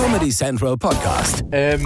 [0.00, 1.44] Comedy Central Podcast.
[1.52, 1.84] Ähm.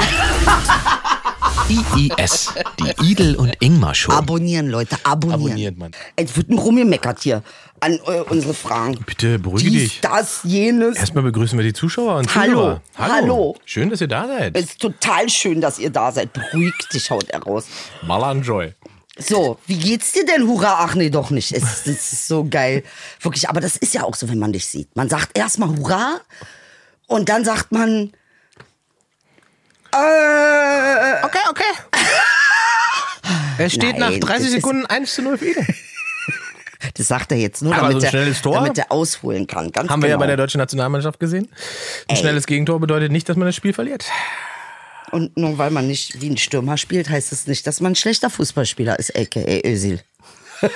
[1.69, 4.13] IIS, die Idel und Ingmar Show.
[4.13, 5.43] Abonnieren, Leute, abonnieren.
[5.43, 5.91] Abonniert, Mann.
[6.15, 7.43] Es wird ein rumgemeckert hier
[7.81, 9.01] an äh, unsere Fragen.
[9.05, 10.01] Bitte beruhige Dies, dich.
[10.01, 10.97] das, jenes.
[10.97, 12.83] Erstmal begrüßen wir die Zuschauer und Hallo, Zuhörer.
[12.99, 13.57] hallo.
[13.65, 14.57] Schön, dass ihr da seid.
[14.57, 16.33] Es ist total schön, dass ihr da seid.
[16.33, 17.67] Beruhigt dich, haut er raus.
[18.03, 18.75] Malanjoy.
[19.19, 20.77] So, wie geht's dir denn, Hurra?
[20.79, 21.51] Ach nee, doch nicht.
[21.51, 22.85] Es, es ist so geil.
[23.21, 24.95] Wirklich, aber das ist ja auch so, wenn man dich sieht.
[24.95, 26.21] Man sagt erstmal Hurra
[27.15, 28.13] und dann sagt man.
[29.93, 31.73] Äh, Okay, okay.
[33.59, 35.65] Es steht Nein, nach 30 das ist- Sekunden 1 zu 0 für Idel.
[36.95, 38.55] das sagt er jetzt nur, Aber damit, so er, Tor?
[38.57, 39.71] damit er ausholen kann.
[39.71, 40.25] Ganz Haben wir ja genau.
[40.25, 41.49] bei der deutschen Nationalmannschaft gesehen.
[42.09, 42.21] Ein Ey.
[42.21, 44.05] schnelles Gegentor bedeutet nicht, dass man das Spiel verliert.
[45.13, 47.97] Und nur weil man nicht wie ein Stürmer spielt, heißt es nicht, dass man ein
[47.97, 49.61] schlechter Fußballspieler ist, a.k.a.
[49.69, 50.01] Özil.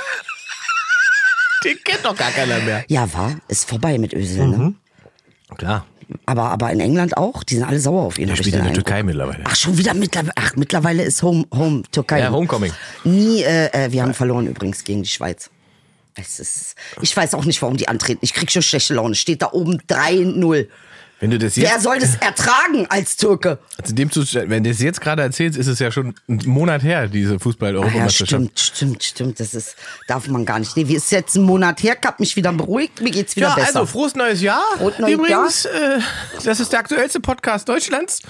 [1.64, 2.84] Den kennt doch gar keiner mehr.
[2.86, 4.56] Ja, war, ist vorbei mit Özil, Mhm.
[4.58, 4.74] ne?
[5.56, 5.84] Klar.
[6.24, 8.28] Aber, aber in England auch, die sind alle sauer auf ihn.
[8.28, 8.72] Der spielt in der.
[8.72, 9.44] Türkei mittlerweile.
[9.44, 10.32] Ach, schon wieder mittlerweile.
[10.36, 12.20] Ach, mittlerweile ist Home, Home Türkei.
[12.20, 12.72] Ja, Homecoming.
[13.05, 15.50] Nie, äh, äh, wir haben verloren übrigens gegen die Schweiz.
[16.14, 18.20] Es ist, ich weiß auch nicht, warum die antreten.
[18.22, 19.14] Ich krieg schon schlechte Laune.
[19.14, 20.66] Steht da oben 3-0.
[21.20, 23.58] Wenn du das Wer jetzt, soll das ertragen als Türke?
[23.83, 26.84] zu dem Zustand, wenn du es jetzt gerade erzählst, ist es ja schon einen Monat
[26.84, 28.28] her, diese Ach ja, Fußball-Europameisterschaft.
[28.28, 29.41] stimmt, stimmt, stimmt.
[29.41, 29.74] Das ist,
[30.06, 30.77] darf man gar nicht.
[30.77, 31.96] Nee, wie ist jetzt ein Monat her?
[32.00, 33.00] Ich hab mich wieder beruhigt.
[33.02, 33.80] Mir geht's wieder Ja, besser.
[33.80, 34.62] also frohes neues Jahr.
[34.77, 35.98] Frohes neues Übrigens, Äh,
[36.44, 38.22] das ist der aktuellste Podcast Deutschlands.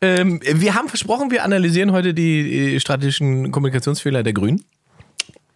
[0.00, 4.64] Ähm, wir haben versprochen, wir analysieren heute die strategischen Kommunikationsfehler der Grünen.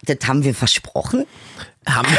[0.03, 1.25] das haben wir versprochen.
[1.85, 2.07] Haben,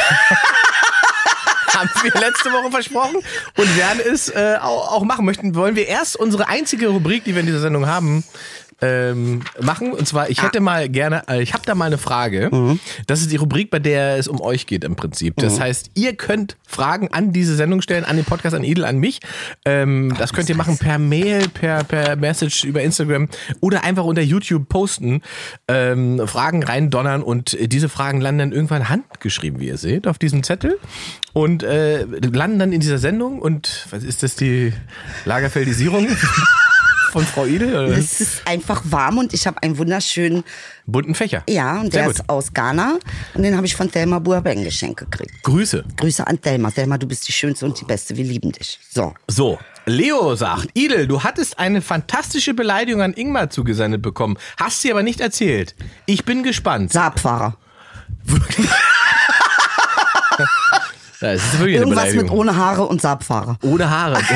[1.79, 3.15] haben wir letzte Woche versprochen
[3.57, 5.55] und werden es äh, auch, auch machen möchten.
[5.55, 8.23] Wollen wir erst unsere einzige Rubrik, die wir in dieser Sendung haben,
[8.81, 9.91] ähm, machen.
[9.91, 12.49] Und zwar, ich hätte mal gerne, äh, ich habe da mal eine Frage.
[13.07, 15.35] Das ist die Rubrik, bei der es um euch geht im Prinzip.
[15.37, 18.97] Das heißt, ihr könnt Fragen an diese Sendung stellen, an den Podcast, an Edel, an
[18.97, 19.19] mich.
[19.65, 23.27] Ähm, das könnt ihr machen per Mail, per, per Message über Instagram
[23.59, 25.21] oder einfach unter YouTube posten.
[25.67, 30.43] Ähm, Fragen reindonnern und diese Fragen landen dann irgendwann handgeschrieben, wie ihr seht, auf diesem
[30.43, 30.79] Zettel.
[31.33, 33.39] Und äh, landen dann in dieser Sendung.
[33.39, 34.73] Und was ist das, die
[35.25, 36.07] Lagerfeldisierung
[37.11, 37.69] von Frau Edel?
[37.69, 37.97] Oder?
[37.97, 40.43] Es ist einfach warm und ich habe einen wunderschönen,
[40.85, 41.43] Bunten Fächer.
[41.47, 42.15] ja, und Sehr der gut.
[42.15, 42.97] ist aus Ghana.
[43.35, 45.43] Und den habe ich von Thelma Buabeng geschenkt gekriegt.
[45.43, 45.83] Grüße.
[45.97, 46.71] Grüße an Thelma.
[46.71, 48.17] Thelma, du bist die Schönste und die Beste.
[48.17, 48.79] Wir lieben dich.
[48.89, 49.13] So.
[49.27, 54.91] So, Leo sagt, Idel, du hattest eine fantastische Beleidigung an Ingmar zugesendet bekommen, hast sie
[54.91, 55.75] aber nicht erzählt.
[56.07, 56.91] Ich bin gespannt.
[56.91, 57.55] Saabfahrer.
[61.21, 63.57] Ja, es ist wirklich eine Irgendwas mit ohne Haare und Saabfahrer.
[63.61, 64.19] ohne Haare.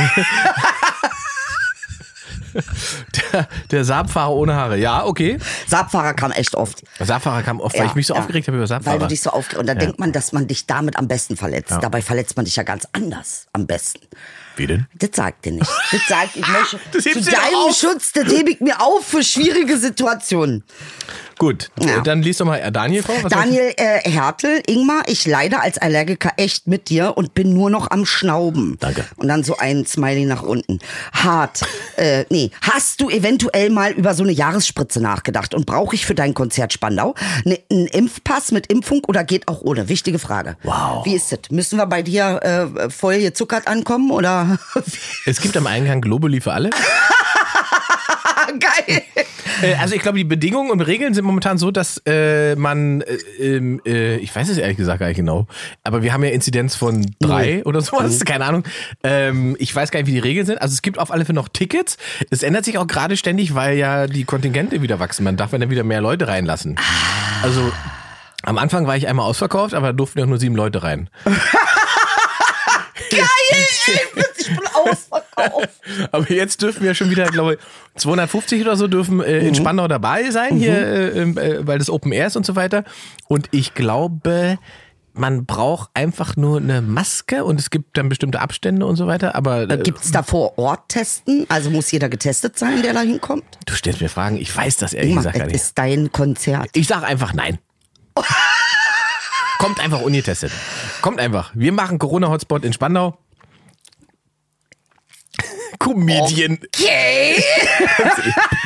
[3.33, 4.77] der, der Saabfahrer ohne Haare.
[4.77, 5.39] Ja, okay.
[5.67, 6.83] Saabfahrer kam echt oft.
[6.99, 8.19] Saabfahrer kam oft, weil Ja, ich mich so ja.
[8.19, 8.95] aufgeregt habe über Saabfahrer.
[8.95, 11.35] Weil du dich so aufgeregt Und dann denkt man, dass man dich damit am besten
[11.37, 11.71] verletzt.
[11.81, 14.01] Dabei verletzt man dich ja ganz anders am besten.
[14.55, 14.85] Wie denn?
[14.99, 15.71] Das sagt dir nicht.
[15.91, 17.75] Das sagt, ich möchte Das zu hebst du dir deinem auf.
[17.75, 20.63] Schutz, das hebe ich mir auf für schwierige Situationen.
[21.43, 21.99] Gut, Ja.
[21.99, 23.15] dann liest doch mal äh, Daniel vor.
[23.27, 27.91] Daniel äh, Hertel, Ingmar, ich leide als Allergiker echt mit dir und bin nur noch
[27.91, 28.77] am Schnauben.
[28.79, 29.03] Danke.
[29.17, 30.79] Und dann so ein Smiley nach unten.
[31.11, 31.59] Hart.
[31.97, 36.15] äh, nee, hast du eventuell mal über so eine Jahresspritze nachgedacht und brauche ich für
[36.15, 39.89] dein Konzert Spandau ne, einen Impfpass mit Impfung oder geht auch ohne?
[39.89, 40.55] Wichtige Frage.
[40.63, 41.05] Wow.
[41.05, 41.39] Wie ist das?
[41.49, 44.59] Müssen wir bei dir äh, voll gezuckert ankommen oder?
[45.25, 46.69] Es gibt am Eingang Globuli für alle.
[48.59, 49.01] Geil.
[49.61, 53.15] Äh, also ich glaube, die Bedingungen und Regeln sind momentan so, dass äh, man, äh,
[53.39, 55.47] ähm, äh, ich weiß es ehrlich gesagt gar nicht genau,
[55.83, 58.63] aber wir haben ja Inzidenz von drei oder sowas, keine Ahnung.
[59.03, 60.61] Ähm, ich weiß gar nicht, wie die Regeln sind.
[60.61, 61.97] Also es gibt auf alle Fälle noch Tickets.
[62.29, 65.23] Es ändert sich auch gerade ständig, weil ja die Kontingente wieder wachsen.
[65.23, 66.77] Man darf ja dann wieder mehr Leute reinlassen.
[67.41, 67.71] Also
[68.43, 71.09] am Anfang war ich einmal ausverkauft, aber da durften ja auch nur sieben Leute rein.
[73.17, 73.65] Geil, ey,
[74.37, 75.69] ich bin ausverkauft.
[76.11, 77.59] Aber jetzt dürfen wir schon wieder, glaube ich,
[78.01, 79.47] 250 oder so dürfen äh, Mhm.
[79.49, 82.83] in Spandau dabei sein, hier, äh, äh, weil das Open Air ist und so weiter.
[83.27, 84.57] Und ich glaube,
[85.15, 89.35] man braucht einfach nur eine Maske und es gibt dann bestimmte Abstände und so weiter.
[89.35, 91.45] Aber äh, Gibt es da vor Ort Testen?
[91.49, 93.43] Also muss jeder getestet sein, der da hinkommt?
[93.67, 95.61] du stellst mir Fragen, ich weiß das ehrlich gesagt gar es nicht.
[95.61, 96.67] ist dein Konzert.
[96.73, 97.59] Ich sag einfach nein.
[99.59, 100.51] Kommt einfach ungetestet.
[101.03, 101.51] Kommt einfach.
[101.53, 103.17] Wir machen Corona-Hotspot in Spandau.
[105.77, 106.57] Comedian.
[106.73, 107.43] Okay.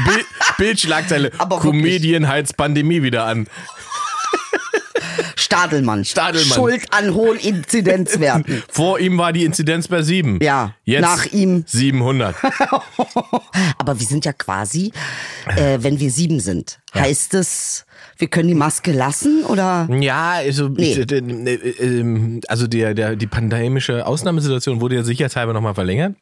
[0.05, 0.25] Bild,
[0.59, 1.31] Bildschlagzeile.
[1.39, 1.59] Aber.
[1.59, 3.47] Comedian heizt Pandemie wieder an.
[5.35, 6.05] Stadelmann.
[6.05, 6.55] Stadelmann.
[6.55, 8.61] Schuld an hohen Inzidenzwerten.
[8.69, 10.37] Vor ihm war die Inzidenz bei sieben.
[10.39, 11.63] Ja, Jetzt nach ihm.
[11.65, 12.35] 700.
[13.79, 14.91] Aber wir sind ja quasi,
[15.55, 17.86] äh, wenn wir sieben sind, heißt es,
[18.17, 19.87] wir können die Maske lassen oder?
[19.99, 20.93] Ja, also, Nee.
[20.93, 26.15] äh, äh, äh, also der, der, die pandemische Ausnahmesituation wurde ja sicherheitshalber nochmal verlängert.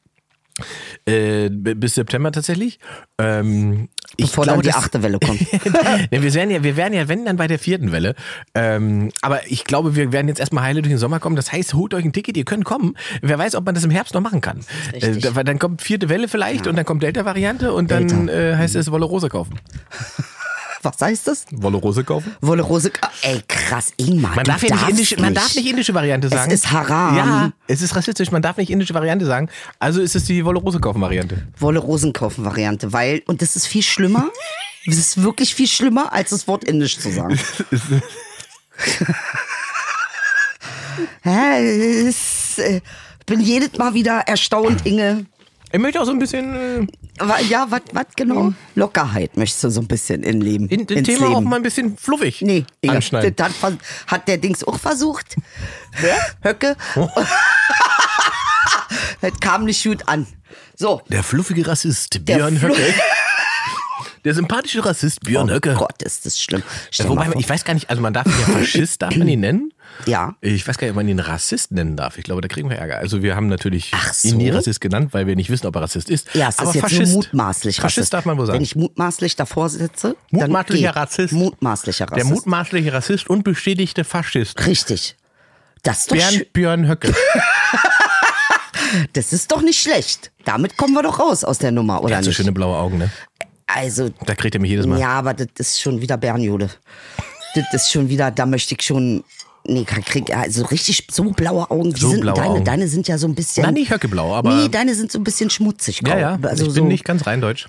[1.06, 2.80] Äh, bis September tatsächlich.
[3.20, 5.42] Ähm, ich Bevor dann die das- achte Welle kommt.
[6.12, 8.16] wir wären ja, wir wären ja, wenn dann bei der vierten Welle.
[8.54, 11.36] Ähm, aber ich glaube, wir werden jetzt erstmal heile durch den Sommer kommen.
[11.36, 12.96] Das heißt, holt euch ein Ticket, ihr könnt kommen.
[13.22, 14.62] Wer weiß, ob man das im Herbst noch machen kann.
[14.94, 18.32] Äh, dann kommt vierte Welle vielleicht und dann kommt Delta-Variante und dann Delta.
[18.32, 19.60] äh, heißt es Wolle Rose kaufen.
[20.86, 21.46] Was heißt das?
[21.52, 22.36] Wolle Rose kaufen?
[22.42, 22.92] Wolle Rose.
[23.02, 24.36] Ah, Ey, krass, Ingmar.
[24.36, 26.52] Man darf ja nicht indische, man darf nicht indische Variante sagen.
[26.52, 27.18] ist Haram.
[27.18, 28.30] Ja, es ist rassistisch.
[28.32, 29.50] Man darf nicht indische Variante sagen.
[29.80, 31.48] Also ist es die Wolle Rose kaufen Variante.
[31.58, 34.30] Wolle Rosen kaufen Variante, weil, und das ist viel schlimmer.
[34.88, 37.40] Das ist wirklich viel schlimmer, als das Wort Indisch zu sagen.
[41.24, 42.82] Hä, es, äh,
[43.26, 45.26] bin jedes Mal wieder erstaunt, Inge.
[45.76, 46.88] Ich möchte auch so ein bisschen
[47.20, 47.82] äh, Ja, was
[48.16, 48.54] genau?
[48.76, 50.70] Lockerheit möchtest du so ein bisschen in Leben.
[50.70, 51.36] in, das ins Thema Leben.
[51.36, 53.36] auch mal ein bisschen fluffig Nee, anschneiden.
[53.36, 53.74] das hat,
[54.08, 55.36] hat der Dings auch versucht.
[56.00, 56.16] Wer?
[56.44, 56.78] Höcke.
[56.96, 57.10] Oh.
[59.22, 60.26] das kam nicht gut an.
[60.78, 61.02] So.
[61.10, 62.94] Der fluffige Rassist Björn Flu- Höcke.
[64.24, 65.74] Der sympathische Rassist Björn Oh Höcke.
[65.74, 66.64] Gott, ist das schlimm.
[66.90, 69.42] Stell Wobei, ich weiß gar nicht, also man darf ihn ja Faschist, darf man ihn
[69.42, 69.74] nennen?
[70.06, 70.36] Ja.
[70.42, 72.18] Ich weiß gar nicht, ob man ihn Rassist nennen darf.
[72.18, 72.98] Ich glaube, da kriegen wir Ärger.
[72.98, 74.28] Also wir haben natürlich so.
[74.30, 76.34] ihn nie Rassist genannt, weil wir nicht wissen, ob er Rassist ist.
[76.36, 78.14] Ja, es Aber ist jetzt Faschist, nur mutmaßlich Faschist Rassist.
[78.14, 78.58] darf man wohl sagen.
[78.58, 81.34] Wenn ich mutmaßlich davor sitze, Mutmaßlicher dann Rassist.
[81.34, 82.30] Mutmaßlicher Der Rassist.
[82.34, 84.66] mutmaßliche Rassist und bestätigte Faschist.
[84.68, 85.16] Richtig.
[85.84, 86.52] Das ist, doch Bernd.
[86.54, 87.14] Björn Höcke.
[89.14, 90.32] das ist doch nicht schlecht.
[90.46, 92.38] Damit kommen wir doch raus aus der Nummer, oder Der hat so nicht?
[92.38, 93.12] schöne blaue Augen, ne?
[93.68, 95.00] Also, Da kriegt er mich jedes Mal.
[95.00, 96.70] ja, aber das ist schon wieder Bernjude.
[97.56, 99.24] Das ist schon wieder, da möchte ich schon.
[99.68, 101.96] Nee, krieg, also richtig so blaue Augen.
[101.96, 102.50] Wie So sind blaue deine?
[102.50, 102.66] Augen.
[102.66, 103.64] Deine sind ja so ein bisschen.
[103.66, 106.02] Na, nicht höckeblau, aber- Nee, deine sind so ein bisschen schmutzig.
[106.04, 106.12] grau.
[106.14, 106.40] Ja, ja.
[106.44, 107.68] Also ich so, bin nicht ganz rein deutsch.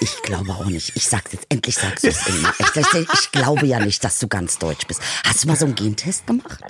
[0.00, 0.92] Ich glaube auch nicht.
[0.94, 2.54] Ich sag's jetzt, endlich sagst du es immer.
[2.58, 5.00] Ich, ich, ich glaube ja nicht, dass du ganz deutsch bist.
[5.24, 6.60] Hast du mal so einen Gentest gemacht?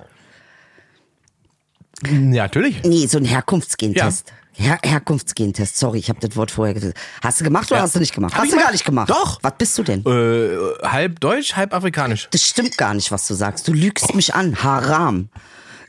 [2.07, 2.83] Ja, natürlich.
[2.85, 4.33] Nee, so einen Herkunftsgentest.
[4.53, 6.99] Her Herkunftsgentest, sorry, ich habe das Wort vorher gesagt.
[7.23, 7.83] Hast du gemacht oder Ja.
[7.85, 8.35] hast du nicht gemacht?
[8.35, 9.09] Hab hast du gar nicht gemacht?
[9.09, 9.39] Doch.
[9.43, 10.05] Was bist du denn?
[10.05, 12.29] Äh, halb deutsch, halb afrikanisch.
[12.31, 13.67] Das stimmt gar nicht, was du sagst.
[13.69, 14.63] Du lügst mich an.
[14.63, 15.29] Haram.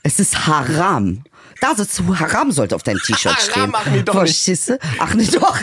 [0.03, 1.23] Es ist Haram.
[1.59, 3.71] Da sitzt du, Haram sollte auf deinem T-Shirt Haram, stehen.
[3.73, 4.33] ach nee, doch nicht.
[4.33, 4.79] Verstehst du?
[4.99, 5.57] Ach nee, doch.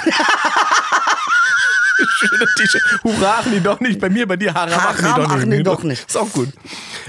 [2.06, 2.82] Schöne T-Shirt.
[3.04, 4.00] Hurra, ach nee, doch nicht.
[4.00, 5.66] Bei mir, bei dir, nee, Haram, doch nicht.
[5.66, 6.06] doch nicht.
[6.06, 6.48] Ist auch gut.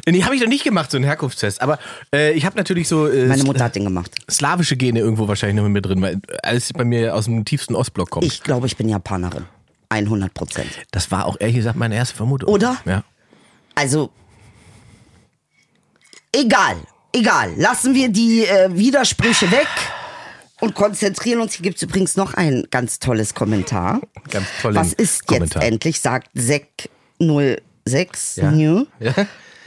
[0.08, 1.62] Nee, habe ich noch nicht gemacht, so einen Herkunftstest.
[1.62, 1.78] Aber
[2.14, 4.12] äh, ich habe natürlich so äh, Meine Mutter hat den gemacht.
[4.30, 7.76] slawische Gene irgendwo wahrscheinlich noch mit mir drin, weil alles bei mir aus dem tiefsten
[7.76, 8.26] Ostblock kommt.
[8.26, 9.46] Ich glaube, ich bin Japanerin.
[9.90, 10.70] 100 Prozent.
[10.92, 12.48] das war auch ehrlich gesagt meine erste Vermutung.
[12.50, 12.78] Oder?
[12.86, 13.04] Ja.
[13.76, 14.12] Also,
[16.32, 16.76] egal,
[17.14, 17.54] egal.
[17.58, 19.68] Lassen wir die äh, Widersprüche weg
[20.60, 21.54] und konzentrieren uns.
[21.54, 24.02] Hier gibt's übrigens noch ein ganz tolles Kommentar.
[24.30, 25.62] Ganz tollen Was ist Kommentar.
[25.62, 26.90] jetzt endlich, sagt Sek
[27.20, 28.52] 06 Ja.
[28.52, 28.86] Nö.
[29.00, 29.14] Ja.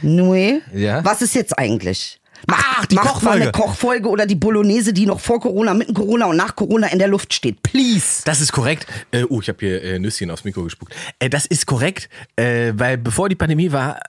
[0.03, 0.61] Nö.
[0.75, 1.05] Ja.
[1.05, 2.19] Was ist jetzt eigentlich?
[2.49, 3.43] Ach, die Macht mal Kochfolge.
[3.43, 6.99] eine Kochfolge oder die Bolognese, die noch vor Corona, mitten Corona und nach Corona in
[6.99, 7.63] der Luft steht.
[7.63, 8.23] Please.
[8.25, 8.87] Das ist korrekt.
[9.13, 10.93] Äh, uh, ich habe hier äh, Nüsschen aufs Mikro gespuckt.
[11.21, 14.01] Äh, das ist korrekt, äh, weil bevor die Pandemie war,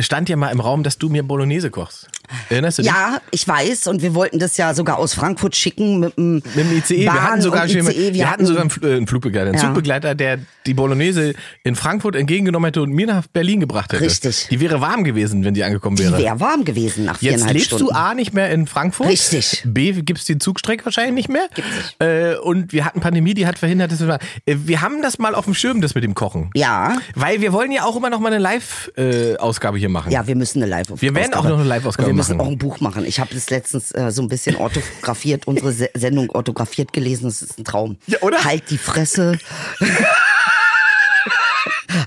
[0.00, 2.06] stand ja mal im Raum, dass du mir Bolognese kochst.
[2.48, 2.90] Erinnerst du dich?
[2.90, 6.56] Ja, ich weiß und wir wollten das ja sogar aus Frankfurt schicken mit dem, Mit
[6.56, 7.06] dem ICE.
[7.06, 8.14] Bahn wir hatten sogar, ICE.
[8.14, 9.60] wir, hatten sogar einen, äh, einen Flugbegleiter, einen Ja.
[9.60, 14.02] Zugbegleiter, der die Bolognese in Frankfurt entgegengenommen hätte und mir nach Berlin gebracht hätte.
[14.04, 14.48] Richtig.
[14.50, 16.18] Die wäre warm gewesen, wenn die angekommen Die wäre.
[16.18, 17.86] wäre warm gewesen nach Jetzt lebst Stunden.
[17.86, 19.08] du A nicht mehr in Frankfurt.
[19.08, 19.62] Richtig.
[19.66, 21.46] B gibt's die Zugstrecke wahrscheinlich nicht mehr.
[21.54, 21.96] Gibt's nicht.
[22.02, 24.18] Äh, und wir hatten Pandemie, die hat verhindert, dass wir.
[24.46, 26.50] Äh, wir haben das mal auf dem Schirm, das mit dem Kochen.
[26.54, 30.10] Ja, Weil wir wollen ja auch immer noch mal eine Live-Ausgabe hier machen.
[30.12, 32.46] ja, wir müssen eine live Wir werden auch noch eine Live-Ausgabe Wir müssen machen.
[32.46, 33.04] auch ein Buch machen.
[33.04, 37.24] Ich habe das letztens äh, so ein bisschen orthografiert, unsere Se Sendung orthografiert gelesen.
[37.24, 37.96] Das ist ein Traum.
[38.06, 38.42] Ja, oder?
[38.44, 39.38] Halt die Fresse.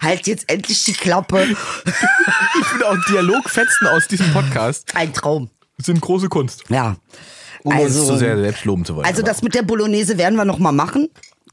[0.01, 1.47] halt jetzt endlich die Klappe.
[2.59, 5.49] Ich finde auch Dialogfetzen aus diesem Podcast Ein Traum.
[5.77, 6.63] sind große Kunst.
[6.69, 6.95] Ja.
[7.63, 9.05] Ohne uns Also- zu sehr selbst loben zu wollen.
[9.05, 11.07] Also das mit der Bolognese werden wir noch mal machen.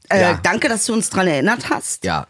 [0.09, 0.39] Äh, Ja.
[0.41, 2.03] Danke, dass du uns dran erinnert hast.
[2.05, 2.27] Ja.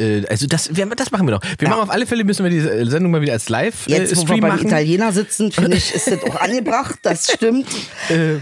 [0.00, 1.42] Äh, Also das, wir, das machen wir noch.
[1.42, 1.68] Wir Ja.
[1.70, 4.28] machen auf alle Fälle müssen wir die äh, Sendung mal wieder als Jetzt, wo Live-Stream
[4.28, 4.66] wir beim machen.
[4.66, 6.98] Italiener sitzen, finde ich, ist das auch angebracht.
[7.02, 7.66] Das stimmt.
[8.08, 8.36] Äh,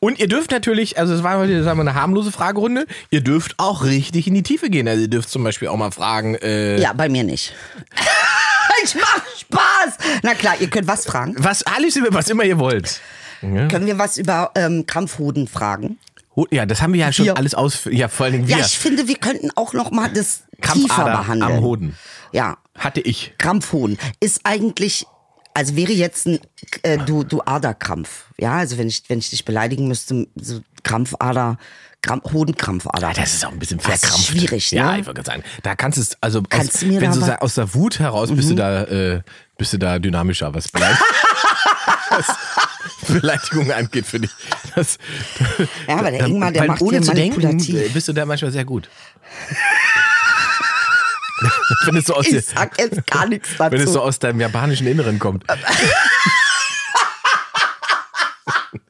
[0.00, 3.54] Und ihr dürft natürlich, also es war heute sagen wir, eine harmlose Fragerunde, ihr dürft
[3.58, 4.88] auch richtig in die Tiefe gehen.
[4.88, 7.54] Also ihr dürft zum Beispiel auch mal fragen, äh, Ja, bei mir nicht.
[8.84, 9.98] ich mach Spaß.
[10.22, 11.34] Na klar, ihr könnt was fragen.
[11.38, 13.00] was alles über was immer ihr wollt.
[13.42, 13.68] Ja.
[13.68, 15.98] Können wir was über ähm, Krampfhoden fragen?
[16.50, 17.36] Ja, das haben wir ja schon Wir.
[17.36, 17.86] alles aus.
[17.90, 18.58] Ja, vor allen Dingen wir.
[18.58, 21.42] Ja, ich finde, wir könnten auch noch mal das tiefer behandeln.
[21.58, 21.96] am Hoden.
[22.32, 23.32] Ja, Hatte ich.
[23.38, 25.06] Krampfhoden ist eigentlich,
[25.54, 26.38] also wäre jetzt ein
[26.82, 28.24] äh, du du Aderkrampf.
[28.38, 31.56] Ja, also wenn ich wenn ich dich beleidigen müsste, so Krampfader,
[32.02, 33.08] Krampf, Hodenkrampfader.
[33.08, 34.26] Ah, Das ist auch ein bisschen Das verkrampft.
[34.26, 34.78] schwierig, ne?
[34.78, 35.42] Ja, ich wollte gerade sagen.
[35.62, 38.30] Da kannst du es, also Kannst aus, du mir wenn du aus der Wut heraus
[38.34, 39.22] bist du da, äh,
[39.56, 41.00] bist du da dynamischer, was vielleicht.
[42.16, 44.34] was Beleidigungen angeht, finde ich.
[44.74, 44.98] Das,
[45.86, 48.64] Ja, aber der Ingmar, der macht ohne zu denken, äh, bist du da manchmal sehr
[48.64, 48.88] gut.
[51.86, 53.72] wenn, es so aus, Ich sag jetzt gar nichts dazu.
[53.72, 55.44] wenn es so aus deinem japanischen Inneren kommt.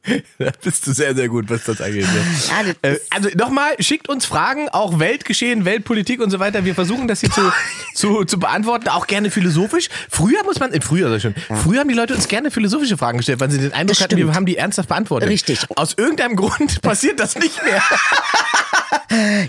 [0.39, 2.05] da bist du sehr, sehr gut, was das angeht.
[2.05, 2.25] Ne?
[2.49, 6.65] Ja, Äh, also nochmal, schickt uns Fragen, auch Weltgeschehen, Weltpolitik und so weiter.
[6.65, 7.41] Wir versuchen das hier zu,
[7.95, 9.89] zu, zu beantworten, auch gerne philosophisch.
[10.09, 12.97] Früher muss man, in früher sag ich schon, früher haben die Leute uns gerne philosophische
[12.97, 15.29] Fragen gestellt, weil sie den Eindruck Das hatten, wir haben die ernsthaft beantwortet.
[15.29, 15.59] Richtig.
[15.75, 17.81] Aus irgendeinem Grund passiert das nicht mehr.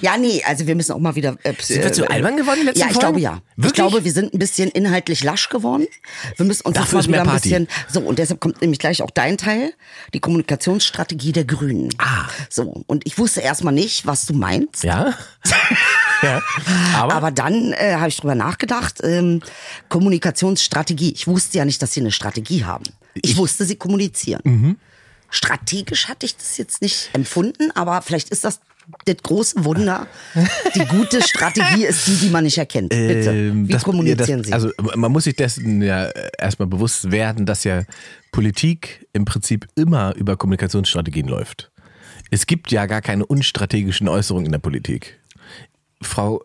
[0.00, 1.36] Ja, nee, also wir müssen auch mal wieder.
[1.42, 3.06] Äh, Sind wir zu albern geworden den letzten Ja, ich Folgen?
[3.08, 3.40] glaube ja.
[3.56, 3.72] Ich Wirklich?
[3.74, 5.86] glaube, wir sind ein bisschen inhaltlich lasch geworden.
[6.36, 7.68] Wir müssen uns Dafür mal wieder ein bisschen.
[7.88, 9.72] So, und deshalb kommt nämlich gleich auch dein Teil,
[10.14, 11.90] die Kommunikationsstrategie der Grünen.
[11.98, 12.26] Ah.
[12.48, 14.82] So, und ich wusste erstmal nicht, was du meinst.
[14.82, 15.14] Ja?
[16.22, 16.42] ja.
[16.96, 19.42] Aber, Aber dann äh, habe ich drüber nachgedacht, ähm,
[19.90, 21.12] Kommunikationsstrategie.
[21.12, 22.84] Ich wusste ja nicht, dass sie eine Strategie haben.
[23.14, 24.40] Ich, wusste, sie kommunizieren.
[24.44, 24.76] Mhm.
[25.30, 28.60] Strategisch hatte ich das jetzt nicht empfunden, aber vielleicht ist das
[29.04, 30.06] das große Wunder.
[30.74, 32.88] Die gute Strategie ist die, die man nicht erkennt.
[32.88, 33.30] Bitte.
[33.30, 34.52] Ähm, Wie das- kommunizieren das, Sie?
[34.54, 36.08] Also man muss sich dessen ja
[36.38, 37.82] erstmal bewusst werden, dass ja
[38.32, 41.70] Politik im Prinzip immer über Kommunikationsstrategien läuft.
[42.30, 45.18] Es gibt ja gar keine unstrategischen Äußerungen in der Politik.
[46.00, 46.44] Frau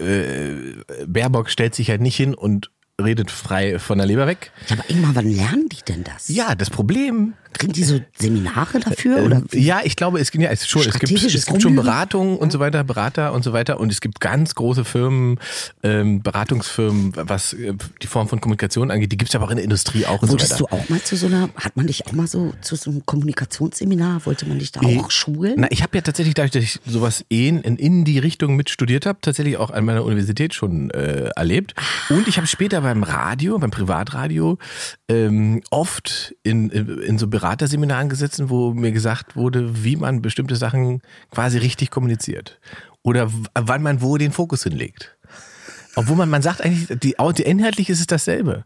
[0.00, 4.52] äh, äh, Baerbock stellt sich halt nicht hin und redet frei von der Leber weg.
[4.68, 6.28] ja, aber irgendwann, wann lernen die denn das?
[6.28, 9.24] Ja, das Problem Kriegen die so Seminare dafür?
[9.24, 9.42] oder?
[9.52, 11.74] Ja, ich glaube, es, ja, es, schon, es, gibt, es gibt schon?
[11.74, 13.80] Beratungen und so weiter, Berater und so weiter.
[13.80, 15.38] Und es gibt ganz große Firmen,
[15.82, 19.12] ähm, Beratungsfirmen, was äh, die Form von Kommunikation angeht.
[19.12, 20.74] Die gibt es aber auch in der Industrie auch und Wurdest so du weiter.
[20.74, 24.26] auch mal zu so einer, hat man dich auch mal so zu so einem Kommunikationsseminar,
[24.26, 25.54] wollte man dich da auch schulen?
[25.58, 28.70] Na, ich habe ja tatsächlich, dadurch, dass ich sowas in, in, in die Richtung mit
[28.70, 31.74] studiert habe, tatsächlich auch an meiner Universität schon äh, erlebt.
[32.10, 34.58] Und ich habe später beim Radio, beim Privatradio,
[35.08, 41.02] ähm, oft in, in so Beraterseminaren gesessen, wo mir gesagt wurde, wie man bestimmte Sachen
[41.30, 42.58] quasi richtig kommuniziert.
[43.02, 45.14] Oder wann man wo den Fokus hinlegt.
[45.94, 48.64] Obwohl man, man sagt eigentlich, die, die, inhaltlich ist es dasselbe.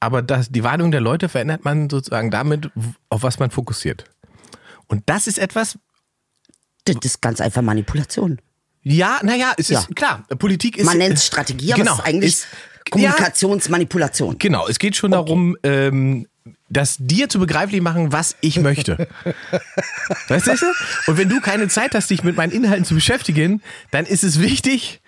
[0.00, 2.70] Aber das, die Wahrnehmung der Leute verändert man sozusagen damit,
[3.10, 4.04] auf was man fokussiert.
[4.88, 5.78] Und das ist etwas,
[6.86, 8.40] Das ist ganz einfach Manipulation.
[8.80, 9.94] Ja, naja, es ist Ja.
[9.94, 10.24] klar.
[10.38, 10.86] Politik ist.
[10.86, 12.46] Man nennt es Strategie, aber genau, es ist eigentlich ist-
[12.90, 14.38] Kommunikationsmanipulation.
[14.38, 16.26] Genau, es geht schon darum, ähm,
[16.68, 19.08] das dir zu begreiflich machen, was ich möchte.
[20.28, 20.52] weißt du?
[21.06, 24.40] Und wenn du keine Zeit hast, dich mit meinen Inhalten zu beschäftigen, dann ist es
[24.40, 25.00] wichtig.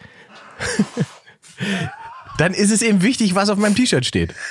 [2.38, 4.35] dann ist es eben wichtig, was auf meinem T-Shirt steht.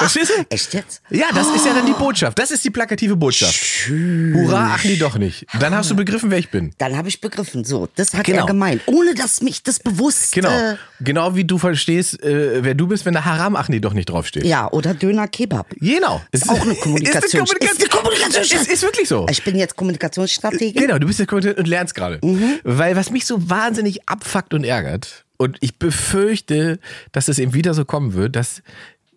[0.00, 0.44] Verstehst du?
[0.48, 1.02] Echt jetzt?
[1.10, 2.38] Ja, das ist ja dann die Botschaft.
[2.38, 3.88] Das ist die plakative Botschaft.
[3.88, 5.46] Hurra, ach nee, doch nicht.
[5.58, 6.72] Dann hast du begriffen, wer ich bin.
[6.78, 7.64] Dann habe ich begriffen.
[7.64, 8.40] So, das hat Genau.
[8.40, 8.82] er gemeint.
[8.86, 10.32] Ohne dass mich das bewusst.
[10.32, 10.50] Genau.
[10.50, 13.94] Äh, Genau wie du verstehst, äh, wer du bist, wenn da Haram, ach nee, doch
[13.94, 14.44] nicht draufsteht.
[14.44, 15.68] ja, oder Döner Kebab.
[15.80, 16.20] Genau.
[16.30, 17.24] Es Ist auch eine Kommunikation.
[17.24, 17.70] Ist eine Kommunikation.
[17.70, 18.60] Ist eine Kommunikation.
[18.60, 19.26] Es ist wirklich so.
[19.30, 20.74] Ich bin jetzt Kommunikationsstrategin.
[20.74, 22.18] Genau, du bist jetzt Kommunikation und lernst gerade.
[22.22, 22.60] Mhm.
[22.64, 26.78] Weil was mich so wahnsinnig abfuckt und ärgert, und ich befürchte,
[27.12, 28.62] dass es eben wieder so kommen wird, dass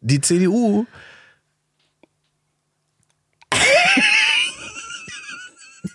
[0.04, 0.86] die CDU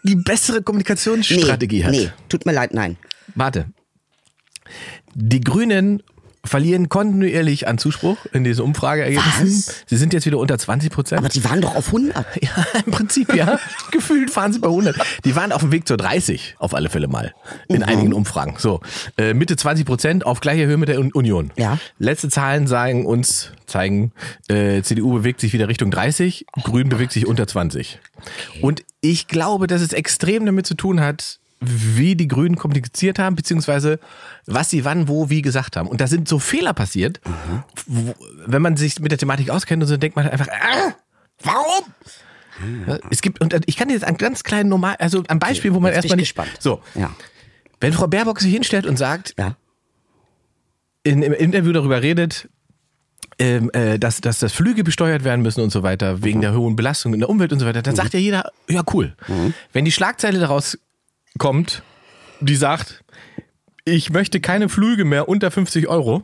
[0.03, 1.93] die bessere Kommunikationsstrategie nee, hat.
[1.93, 2.97] Nee, tut mir leid, nein.
[3.35, 3.67] Warte.
[5.15, 6.03] Die Grünen
[6.49, 9.47] verlieren kontinuierlich an Zuspruch in diesen Umfrageergebnissen.
[9.47, 9.85] Was?
[9.87, 11.19] Sie sind jetzt wieder unter 20 Prozent.
[11.21, 12.27] Aber die waren doch auf 100.
[12.43, 13.59] Ja, im Prinzip ja.
[13.91, 14.97] Gefühlt fahren sie bei 100.
[15.25, 17.35] Die waren auf dem Weg zur 30, auf alle Fälle mal.
[17.69, 18.55] In einigen Umfragen.
[18.59, 18.81] So,
[19.17, 21.51] äh, Mitte 20 Prozent auf gleicher Höhe mit der Un- Union.
[21.57, 21.79] Ja.
[21.99, 24.13] Letzte Zahlen sagen uns, zeigen,
[24.49, 27.99] äh, CDU bewegt sich wieder Richtung 30, Grün bewegt sich unter 20.
[28.63, 33.35] Und ich glaube, dass es extrem damit zu tun hat, wie die Grünen kommuniziert haben,
[33.37, 33.99] beziehungsweise
[34.47, 35.89] was sie wann, wo, wie gesagt haben.
[35.89, 37.21] Und da sind so Fehler passiert,
[37.87, 38.15] wo,
[38.47, 40.95] wenn man sich mit der Thematik auskennt und so, denkt man einfach, ah,
[41.43, 41.85] warum?
[42.89, 45.75] Ja, Es gibt, und ich kann dir jetzt ein ganz kleinen normal, also ein Beispiel,
[45.75, 46.37] wo man Jetzt erstmal ich nicht.
[46.37, 46.51] gespannt.
[46.61, 47.11] So, Ja.
[47.81, 49.57] wenn Frau Baerbock sich hinstellt und sagt, Ja.
[51.05, 52.49] in, im Interview darüber redet,
[53.41, 56.75] ähm, äh, dass, dass das Flüge besteuert werden müssen und so weiter, wegen der hohen
[56.75, 59.15] Belastung in der Umwelt und so weiter, dann sagt ja jeder, ja cool.
[59.73, 60.77] Wenn die Schlagzeile daraus
[61.37, 61.83] kommt,
[62.41, 63.05] die sagt,
[63.85, 66.23] ich möchte keine Flüge mehr unter 50 Euro,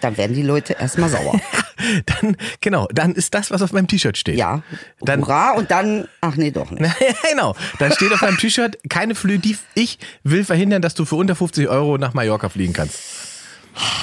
[0.00, 1.40] Dann werden die Leute erstmal sauer.
[2.06, 4.36] dann, genau, dann ist das, was auf meinem T-Shirt steht.
[4.36, 4.62] Ja.
[5.00, 6.94] Dann, Hurra und dann, ach nee, doch nicht.
[7.30, 7.56] genau.
[7.78, 9.38] Dann steht auf meinem T-Shirt keine Flüge.
[9.38, 12.98] Die, ich will verhindern, dass du für unter 50 Euro nach Mallorca fliegen kannst.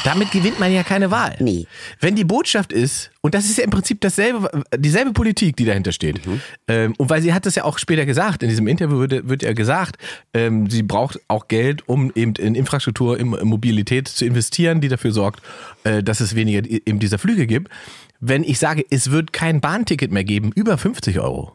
[0.03, 1.35] Damit gewinnt man ja keine Wahl.
[1.39, 1.65] Nee.
[1.99, 5.91] Wenn die Botschaft ist, und das ist ja im Prinzip dasselbe, dieselbe Politik, die dahinter
[5.91, 6.25] steht.
[6.25, 6.41] Mhm.
[6.67, 9.43] Ähm, und weil sie hat das ja auch später gesagt, in diesem Interview wird, wird
[9.43, 9.97] ja gesagt,
[10.33, 15.11] ähm, sie braucht auch Geld, um eben in Infrastruktur, in Mobilität zu investieren, die dafür
[15.11, 15.41] sorgt,
[15.83, 17.71] äh, dass es weniger eben dieser Flüge gibt.
[18.19, 21.51] Wenn ich sage, es wird kein Bahnticket mehr geben, über 50 Euro.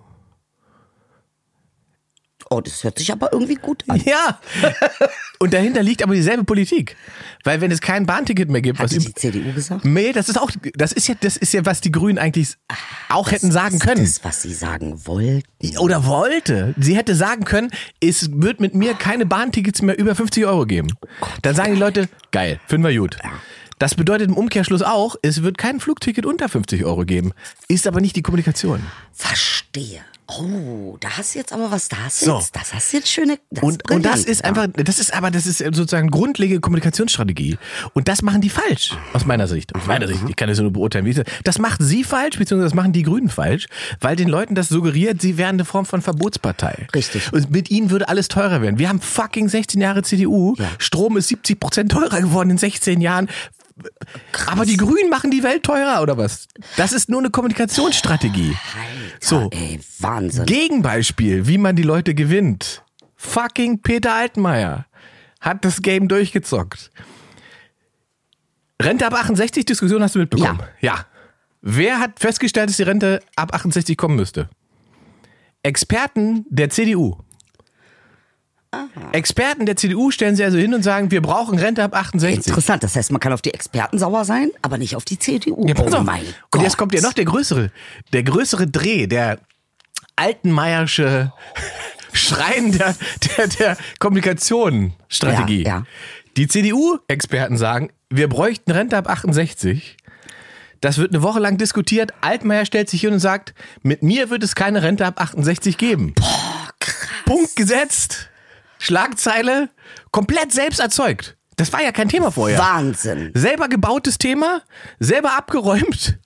[2.53, 4.03] Oh, das hört sich aber irgendwie gut an.
[4.05, 4.41] Ja.
[5.39, 6.97] Und dahinter liegt aber dieselbe Politik.
[7.45, 9.85] Weil wenn es kein Bahnticket mehr gibt, Hatte was die CDU gesagt?
[9.85, 12.57] Nee, das ist auch, das ist ja, das ist ja, was die Grünen eigentlich
[13.09, 14.03] auch hätten sagen ist können.
[14.03, 15.79] Das, was sie sagen wollten.
[15.79, 16.75] Oder wollte.
[16.77, 20.89] Sie hätte sagen können, es wird mit mir keine Bahntickets mehr über 50 Euro geben.
[21.43, 23.17] Dann sagen die Leute, geil, finden wir gut.
[23.79, 27.33] Das bedeutet im Umkehrschluss auch, es wird kein Flugticket unter 50 Euro geben.
[27.69, 28.85] Ist aber nicht die Kommunikation.
[29.13, 30.03] Verstehe.
[30.39, 32.39] Oh, da hast du jetzt aber was, da hast du So.
[32.39, 35.31] jetzt, das hast du jetzt schöne, das Und, und das ist einfach, das ist aber,
[35.31, 37.59] das ist sozusagen grundlegende Kommunikationsstrategie.
[37.95, 39.75] Und das machen die falsch, aus meiner Sicht.
[39.75, 41.05] Aus meiner Sicht, ich kann das nur beurteilen.
[41.05, 43.67] Wie ich das, das macht sie falsch, beziehungsweise das machen die Grünen falsch,
[44.01, 46.87] weil den Leuten das suggeriert, sie wären eine Form von Verbotspartei.
[46.95, 47.33] Richtig.
[47.33, 48.79] Und mit ihnen würde alles teurer werden.
[48.79, 50.55] Wir haben fucking 16 Jahre CDU.
[50.59, 50.69] Ja.
[50.79, 53.29] Strom ist 70 Prozent teurer geworden in 16 Jahren.
[54.47, 56.49] Aber die Grünen machen die Welt teurer, oder was?
[56.77, 58.57] Das ist nur eine Kommunikationsstrategie.
[58.77, 59.49] Alter, So.
[59.53, 60.47] ey, Wahnsinn.
[60.47, 62.83] Gegenbeispiel, wie man die Leute gewinnt.
[63.17, 64.87] Fucking Peter Altmaier
[65.41, 66.91] hat das Game durchgezockt.
[68.81, 70.61] Rente ab 68, Diskussion hast du mitbekommen?
[70.81, 71.05] Ja.
[71.63, 74.49] Wer hat festgestellt, dass die Rente ab 68 kommen müsste?
[75.63, 77.19] Experten der CDU.
[79.13, 82.47] Experten der CDU stellen sie also hin und sagen, wir brauchen Rente ab 68.
[82.47, 85.67] Interessant, das heißt, man kann auf die Experten sauer sein, aber nicht auf die CDU.
[85.67, 86.63] Ja, oh mein Und Gott.
[86.63, 87.73] jetzt kommt ja noch der größere,
[88.13, 89.41] der größere Dreh, der
[90.15, 91.33] altenmeiersche
[92.13, 92.95] Schreien der,
[93.37, 95.65] der, der Kommunikationsstrategie.
[95.65, 95.85] Ja, ja.
[96.37, 99.97] Die CDU-Experten sagen, wir bräuchten Rente ab 68.
[100.81, 102.13] Das wird eine Woche lang diskutiert.
[102.21, 106.15] Altmaier stellt sich hin und sagt, mit mir wird es keine Rente ab 68 geben.
[106.15, 107.09] Boah, krass.
[107.27, 108.30] Punkt gesetzt.
[108.81, 109.69] Schlagzeile,
[110.11, 111.37] komplett selbst erzeugt.
[111.57, 112.59] Das war ja kein Thema vorher.
[112.59, 113.31] Wahnsinn.
[113.35, 114.63] Selber gebautes Thema,
[114.99, 116.19] selber abgeräumt.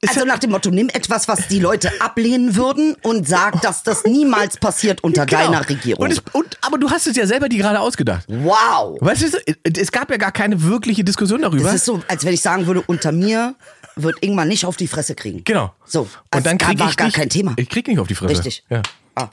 [0.00, 3.82] Ist Also nach dem Motto, nimm etwas, was die Leute ablehnen würden und sag, dass
[3.82, 5.42] das niemals passiert unter Genau.
[5.42, 6.04] deiner Regierung.
[6.04, 8.24] Und es, und, aber du hast es ja selber die gerade ausgedacht.
[8.28, 8.98] wow.
[9.00, 11.64] Weißt du, es gab ja gar keine wirkliche Diskussion darüber.
[11.64, 13.54] Das ist so, als wenn ich sagen würde, unter mir
[13.96, 15.44] wird Ingmar nicht auf die Fresse kriegen.
[15.44, 15.72] genau.
[15.86, 16.08] So.
[16.34, 17.54] Und dann da krieg war ich gar dich, kein Thema.
[17.56, 18.32] Ich krieg nicht auf die Fresse.
[18.32, 18.64] Richtig.
[18.70, 18.82] Ja.
[19.14, 19.30] Ah.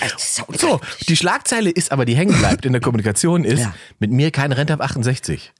[0.00, 3.74] Das ist So, die Schlagzeile ist aber, die hängen bleibt in der Kommunikation, ist Ja.
[3.98, 5.52] mit mir keine Rente ab 68.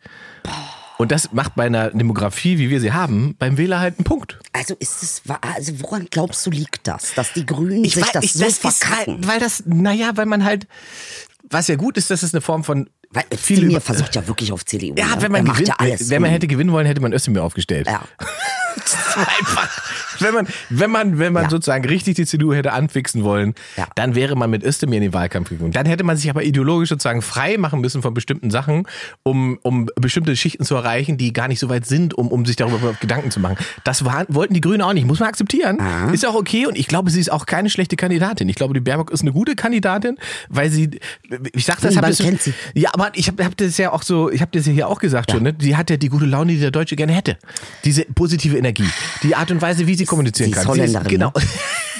[0.96, 4.38] Und das macht bei einer Demografie, wie wir sie haben, beim Wähler halt einen Punkt.
[4.52, 8.24] Also ist es, also woran glaubst du liegt das, dass die Grünen sich weiß- das
[8.24, 9.18] ich- so ist, verkacken?
[9.24, 10.68] weil, weil das, naja, weil man halt,
[11.50, 14.26] was ja gut ist, das ist eine Form von Weil viel Özdemir über- versucht ja
[14.28, 14.94] wirklich auf CDU.
[14.96, 15.22] Ja, ne?
[15.22, 17.86] wenn man gewinnt, ja wenn man hätte gewinnen wollen, hätte man Özdemir aufgestellt.
[17.88, 18.02] ja.
[20.20, 21.50] Wenn man, wenn man, wenn man Ja.
[21.50, 23.86] sozusagen richtig die CDU hätte anfixen wollen, Ja.
[23.96, 25.72] dann wäre man mit Özdemir in den Wahlkampf gegangen.
[25.72, 28.86] Dann hätte man sich aber ideologisch sozusagen frei machen müssen von bestimmten Sachen,
[29.22, 32.56] um, um bestimmte Schichten zu erreichen, die gar nicht so weit sind, um, um sich
[32.56, 33.56] darüber Gedanken zu machen.
[33.84, 35.06] Das war, wollten die Grünen auch nicht.
[35.06, 35.78] Muss man akzeptieren.
[36.12, 38.48] Ist auch okay und ich glaube, sie ist auch keine schlechte Kandidatin.
[38.48, 40.16] Ich glaube, die Baerbock ist eine gute Kandidatin,
[40.48, 40.90] weil sie,
[41.52, 42.54] ich sag das, hab Niemand das kennt sie.
[42.74, 44.98] ja, aber ich habe hab das ja auch so, ich habe das ja hier auch
[45.00, 45.52] gesagt schon, ne?
[45.52, 47.36] Die hat ja die gute Laune, die der Deutsche gerne hätte.
[47.84, 48.88] Diese positive Energie,
[49.22, 50.68] die Art und Weise, wie sie kommunizieren Sie ist kann.
[50.68, 51.32] Holländerin, genau.
[51.36, 51.42] ne?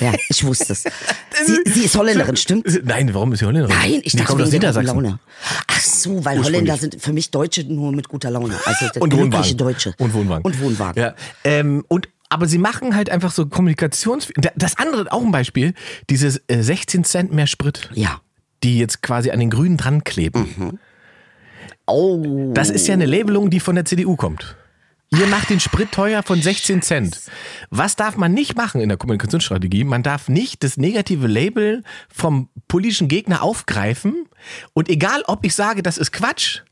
[0.01, 0.85] Ja, ich wusste es.
[1.47, 2.67] Sie, sie ist Holländerin, stimmt?
[2.85, 3.77] Nein, warum ist sie Holländerin?
[3.77, 4.87] Nein, ich dachte wegen der guten.
[4.87, 5.19] Laune.
[5.67, 6.43] Ach so, weil.
[6.43, 8.55] Holländer sind für mich Deutsche nur mit guter Laune.
[8.65, 9.57] Also Und Wohnwagen.
[9.57, 9.95] Deutsche.
[9.99, 10.45] Und Wohnwagen.
[10.45, 11.03] Und Wohnwagen.
[11.03, 14.29] Ja, ähm, und aber sie machen halt einfach so Kommunikations...
[14.57, 15.75] Das andere, auch ein Beispiel,
[16.11, 18.21] dieses äh, 16 Cent mehr Sprit, Ja.
[18.65, 20.79] die jetzt quasi an den Grünen dran kleben.
[21.87, 22.51] Oh.
[22.55, 24.57] Das ist ja eine Labelung, die von der CDU kommt.
[25.19, 27.21] Ihr macht den Sprit teuer von 16 Cent.
[27.71, 29.85] Was darf man nicht machen in der Kommunikationsstrategie?
[29.85, 34.27] Man darf nicht das negative Label vom politischen Gegner aufgreifen
[34.73, 36.63] und egal, ob ich sage, das ist Quatsch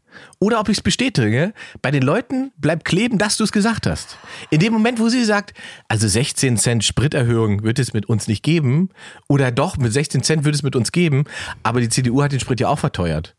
[0.40, 4.18] oder ob ich es bestätige, bei den Leuten bleibt kleben, dass du es gesagt hast.
[4.50, 5.54] In dem Moment, wo sie sagt,
[5.86, 8.90] also 16 Cent Spriterhöhung wird es mit uns nicht geben
[9.28, 11.24] oder doch, mit 16 Cent wird es mit uns geben,
[11.62, 13.36] aber die CDU hat den Sprit ja auch verteuert.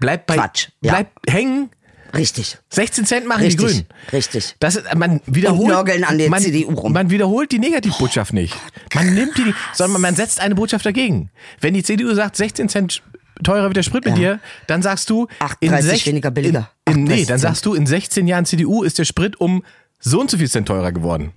[0.00, 0.92] Bleibt bei, Quatsch, ja.
[0.92, 1.70] bleibt hängen,
[2.14, 2.58] Richtig.
[2.70, 3.66] 16 Cent machen die Richtig.
[3.66, 3.86] Grünen.
[4.12, 4.54] Richtig.
[4.60, 6.92] Das ist, man wiederholt, man.
[6.92, 8.54] Man wiederholt die Negativbotschaft nicht.
[8.94, 11.30] Man nimmt die, sondern man setzt eine Botschaft dagegen.
[11.60, 13.02] Wenn die CDU sagt, 16 Cent
[13.42, 16.70] teurer wird der Sprit mit dir, dann sagst du, 38 sech- weniger billiger.
[16.86, 19.64] In, in, nee, 38 dann sagst du, in 16 Jahren CDU ist der Sprit um
[19.98, 21.32] so und so viel Cent teurer geworden.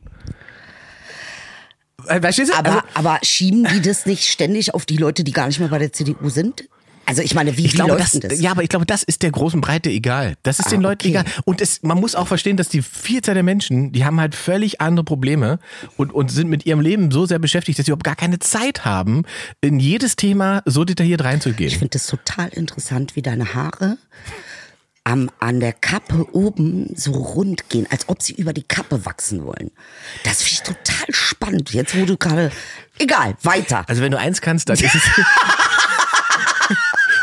[2.08, 2.56] Äh, Verstehst du?
[2.56, 5.70] Aber, Also, aber schieben die das nicht ständig auf die Leute, die gar nicht mehr
[5.70, 6.66] bei der CDU sind?
[7.08, 8.42] Also ich meine, wie, Ich wie glaube, das, das?
[8.42, 10.36] ja, aber ich glaube, das ist der großen Breite egal.
[10.44, 11.20] Das ist den Leuten okay.
[11.22, 11.26] egal.
[11.46, 14.82] Und es, man muss auch verstehen, dass die Vielzahl der Menschen, die haben halt völlig
[14.82, 15.60] andere Probleme
[15.96, 18.84] und, und sind mit ihrem Leben so sehr beschäftigt, dass sie überhaupt gar keine Zeit
[18.84, 19.24] haben,
[19.62, 21.70] in jedes Thema so detailliert Ich reinzugehen.
[21.72, 23.98] finde das total interessant, wie deine Haare
[25.06, 29.46] am, an der Kappe oben so rund gehen, als ob sie über die Kappe wachsen
[29.46, 29.72] wollen.
[30.26, 31.72] Das finde ich total spannend.
[31.72, 32.52] Jetzt, wo du gerade.
[33.00, 33.86] Egal, weiter.
[33.88, 35.04] Also wenn du eins kannst, dann ist es,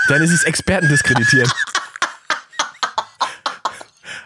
[0.09, 1.51] dann ist es Experten diskreditieren.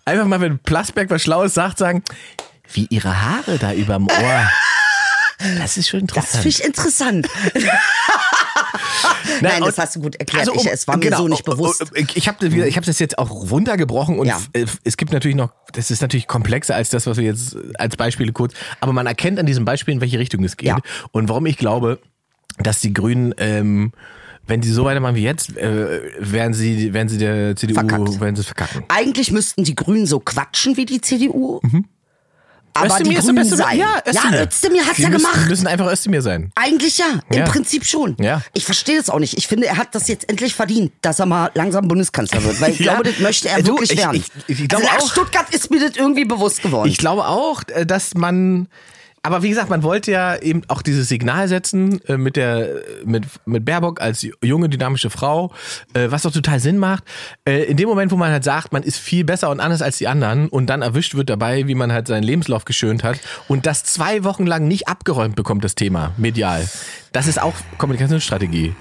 [0.04, 2.02] Einfach mal, wenn Plasberg was Schlaues sagt, sagen,
[2.72, 4.50] wie ihre Haare da überm Ohr.
[5.58, 6.42] Das ist schon Das interessant.
[6.42, 7.28] finde ich interessant.
[9.40, 10.48] Nein, das und- hast du gut erklärt.
[10.48, 11.82] Also, ich, um- es war mir genau, so nicht oh, bewusst.
[11.82, 14.40] oh, Ich habe ich hab das jetzt auch runtergebrochen und Ja.
[14.52, 17.96] äh, es gibt natürlich noch, das ist natürlich komplexer als das, was wir jetzt als
[17.96, 20.68] Beispiele kurz, aber man erkennt an diesem Beispiel, in welche Richtung es geht.
[20.68, 20.78] Ja.
[21.12, 22.00] Und warum ich glaube,
[22.58, 23.92] dass die Grünen, ähm,
[24.48, 28.20] wenn sie so weitermachen wie jetzt, äh, werden sie, werden sie der CDU, Verkackt.
[28.20, 28.82] werden sie verkacken.
[28.88, 31.60] Eigentlich müssten die Grünen so quatschen wie die CDU.
[32.74, 33.78] Aber Özdemir die ist der Grünen beste- sein.
[33.78, 34.36] Ja, Özdemir.
[34.38, 35.40] ja, Özdemir hat's Die ja müssen, gemacht.
[35.44, 36.52] Die müssen einfach Özdemir sein.
[36.54, 37.44] Eigentlich ja, im Ja.
[37.46, 38.16] Prinzip schon.
[38.20, 38.42] Ja.
[38.54, 39.36] Ich verstehe das auch nicht.
[39.36, 42.60] Ich finde, er hat das jetzt endlich verdient, dass er mal langsam Bundeskanzler wird.
[42.60, 42.92] Weil ich Ja.
[42.94, 44.22] glaube, das möchte er Du, wirklich ich- werden.
[44.46, 46.88] ich- ich glaube also nach auch- Stuttgart ist mir das irgendwie bewusst geworden.
[46.88, 48.68] Ich glaube auch, äh, dass man,
[49.22, 52.68] aber wie gesagt, man wollte ja eben auch dieses Signal setzen äh, mit der
[53.04, 55.52] mit mit Baerbock als junge dynamische Frau,
[55.94, 57.04] äh, was doch total Sinn macht.
[57.46, 59.98] Äh, In dem Moment, wo man halt sagt, man ist viel besser und anders als
[59.98, 63.66] die anderen und dann erwischt wird dabei, wie man halt seinen Lebenslauf geschönt hat und
[63.66, 66.68] das zwei Wochen lang nicht abgeräumt bekommt, das Thema medial.
[67.12, 68.74] Das ist auch Kommunikationsstrategie.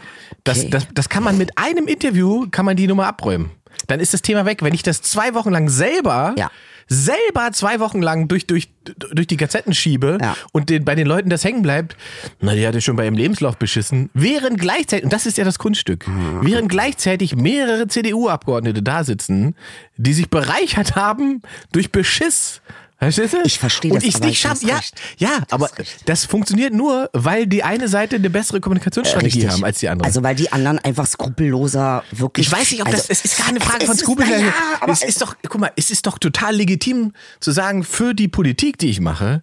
[0.44, 0.70] Das, Okay.
[0.70, 3.52] das, das kann man mit einem Interview, kann man die Nummer abräumen.
[3.88, 4.62] Dann ist das Thema weg.
[4.64, 6.50] Wenn ich das zwei Wochen lang selber Ja.
[6.88, 10.36] selber zwei Wochen lang durch, durch, durch die Gazetten schiebe Ja.
[10.52, 11.96] und den, bei den Leuten das hängen bleibt,
[12.40, 15.44] na, die hat ja schon bei ihrem Lebenslauf beschissen, während gleichzeitig, und das ist ja
[15.44, 16.40] das Kunststück, Mhm.
[16.44, 19.56] während gleichzeitig mehrere CDU-Abgeordnete da sitzen,
[19.98, 22.62] die sich bereichert haben durch Beschiss.
[23.00, 23.38] Verstehst du?
[23.46, 24.84] Ich verstehe Und das, ich nicht du hast schaffe.
[25.20, 25.70] Ja, ja, hast aber
[26.06, 29.52] das funktioniert nur, weil die eine Seite eine bessere Kommunikationsstrategie Richtig.
[29.54, 30.08] haben als die andere.
[30.08, 32.48] Also weil die anderen einfach skrupelloser wirklich.
[32.48, 34.94] Ich weiß nicht, ob also, das, es ist keine Frage es von na Ja, aber
[34.94, 38.77] es ist doch, guck mal, es ist doch total legitim zu sagen, für die Politik,
[38.82, 39.42] die ich mache,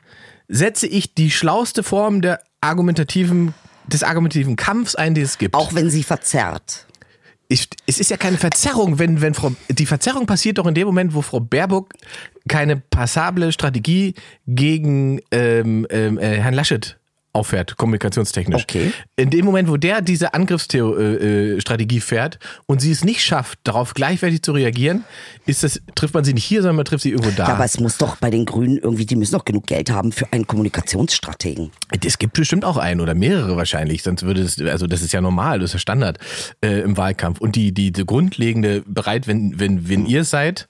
[0.48, 3.54] setze ich die schlauste Form der argumentativen,
[3.86, 5.54] des argumentativen Kampfs ein, die es gibt.
[5.54, 6.86] auch wenn sie verzerrt.
[7.48, 10.86] Ich, es ist ja keine Verzerrung, wenn, wenn Frau, die Verzerrung passiert doch in dem
[10.86, 11.92] Moment, wo Frau Baerbock
[12.48, 14.14] keine passable Strategie
[14.46, 16.96] gegen ähm, ähm, äh, Herrn Laschet
[17.34, 18.62] auffährt, kommunikationstechnisch.
[18.62, 18.92] Okay.
[19.16, 23.58] In dem Moment, wo der diese Angriffsstrategie äh, Strategie fährt und sie es nicht schafft,
[23.64, 25.04] darauf gleichwertig zu reagieren,
[25.44, 27.48] ist das, trifft man sie nicht hier, sondern man trifft sie irgendwo da.
[27.48, 30.12] Ja, aber es muss doch bei den Grünen irgendwie, die müssen doch genug Geld haben
[30.12, 31.70] für einen Kommunikationsstrategen.
[32.04, 35.20] Es gibt bestimmt auch einen oder mehrere wahrscheinlich, sonst würde es, also das ist ja
[35.20, 36.18] normal, das ist ja Standard
[36.64, 37.40] äh, im Wahlkampf.
[37.40, 40.68] Und die, die, die grundlegende bereit, wenn, wenn, wenn ihr seid,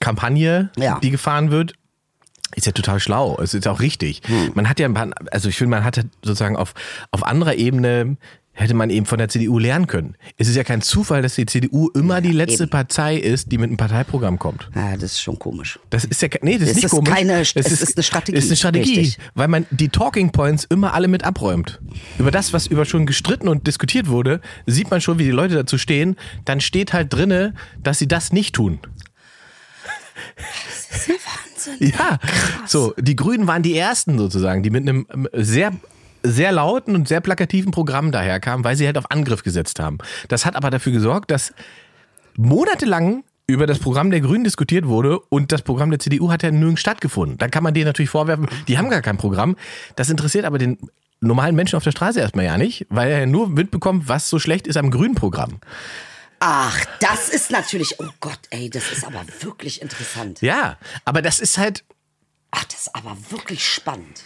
[0.00, 0.98] Kampagne, Ja.
[1.00, 1.74] die gefahren wird,
[2.56, 3.38] ist ja total schlau.
[3.42, 4.22] Es ist auch richtig.
[4.54, 6.74] Man hat ja ein paar, also ich finde, man hatte sozusagen auf,
[7.10, 8.16] auf anderer Ebene
[8.54, 10.14] hätte man eben von der CDU lernen können.
[10.36, 12.70] Es ist ja kein Zufall, dass die CDU immer die letzte eben.
[12.70, 14.68] Partei ist, die mit einem Parteiprogramm kommt.
[14.74, 15.78] Ja, das ist schon komisch.
[15.88, 17.08] Das ist ja, nee, das ist Es nicht ist komisch.
[17.10, 19.24] keine- es ist eine Strategie, Es ist eine Strategie, richtig.
[19.34, 21.80] weil man die Talking Points immer alle mit abräumt.
[22.18, 25.54] Über das, was über schon gestritten und diskutiert wurde, sieht man schon, wie die Leute
[25.54, 26.16] dazu stehen.
[26.44, 28.80] Dann steht halt drinne, dass sie das nicht tun.
[30.36, 31.14] Das ist ja
[31.66, 31.92] Wahnsinn.
[31.98, 32.18] Ja,
[32.66, 35.72] so die Grünen waren die ersten sozusagen, die mit einem ähm, sehr
[36.24, 39.98] sehr lauten und sehr plakativen Programm daherkamen, weil sie halt auf Angriff gesetzt haben.
[40.28, 41.52] Das hat aber dafür gesorgt, dass
[42.36, 46.52] monatelang über das Programm der Grünen diskutiert wurde und das Programm der CDU hat ja
[46.52, 47.38] nirgends stattgefunden.
[47.38, 49.56] Da kann man denen natürlich vorwerfen, die haben gar kein Programm.
[49.96, 50.78] Das interessiert aber den
[51.20, 54.38] normalen Menschen auf der Straße erstmal ja nicht, weil er ja nur mitbekommt, was so
[54.38, 55.58] schlecht ist am grünen Programm.
[56.44, 60.40] Ach, das ist natürlich, oh Gott, ey, das ist aber wirklich interessant.
[60.42, 61.84] Ja, aber das ist halt,
[62.50, 64.22] Ach, das ist aber wirklich spannend.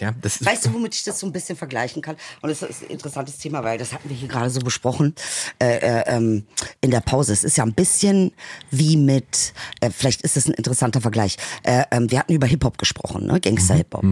[0.00, 2.16] ja, das ist, Weißt du, womit ich das so ein bisschen vergleichen kann?
[2.42, 5.14] Und das ist ein interessantes Thema, weil das hatten wir hier gerade so besprochen
[5.60, 6.44] äh, äh, ähm,
[6.80, 7.32] in der Pause.
[7.32, 8.32] Es ist ja ein bisschen
[8.72, 11.36] wie mit, äh, vielleicht ist es ein interessanter Vergleich.
[11.62, 13.40] Äh, ähm, wir hatten über Hip-Hop gesprochen, ne?
[13.40, 14.02] Gangster-Hip-Hop.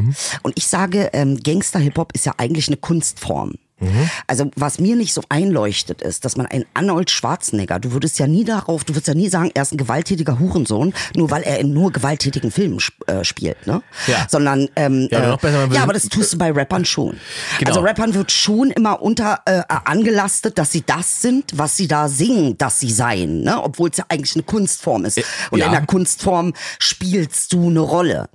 [0.45, 3.55] Und ich sage, ähm, Gangster-Hip-Hop ist ja eigentlich eine Kunstform.
[4.27, 8.27] Also was mir nicht so einleuchtet ist, dass man einen Arnold Schwarzenegger, du würdest ja
[8.27, 11.59] nie darauf, du würdest ja nie sagen, er ist ein gewalttätiger Hurensohn, nur weil er
[11.59, 13.83] in nur gewalttätigen Filmen sp äh, spielt, ne?
[14.07, 14.27] Ja.
[14.29, 17.17] Sondern ähm, Ja, noch besser, ja, aber das tust du bei Rappern schon.
[17.59, 17.71] Genau.
[17.71, 22.09] Also Rappern wird schon immer unter äh, angelastet, dass sie das sind, was sie da
[22.09, 23.63] singen, dass sie seien, ne?
[23.63, 25.21] Obwohl es ja eigentlich eine Kunstform ist.
[25.51, 25.67] Und ja.
[25.67, 28.29] in der Kunstform spielst du eine Rolle.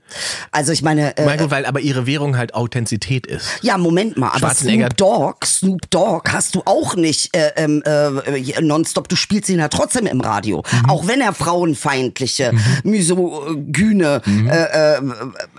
[0.52, 3.48] Also ich meine, äh, Gott, weil aber ihre Währung halt Authentizität ist.
[3.62, 7.52] ja, Moment mal, aber Schwarzenegger- Snoop Dogg Dogg, Snoop Dogg hast du auch nicht äh,
[7.56, 9.08] ähm, äh, nonstop.
[9.08, 10.64] Du spielst ihn ja trotzdem im Radio.
[10.72, 10.90] Mhm.
[10.90, 15.02] Auch wenn er frauenfeindliche, misogyne, äh, äh,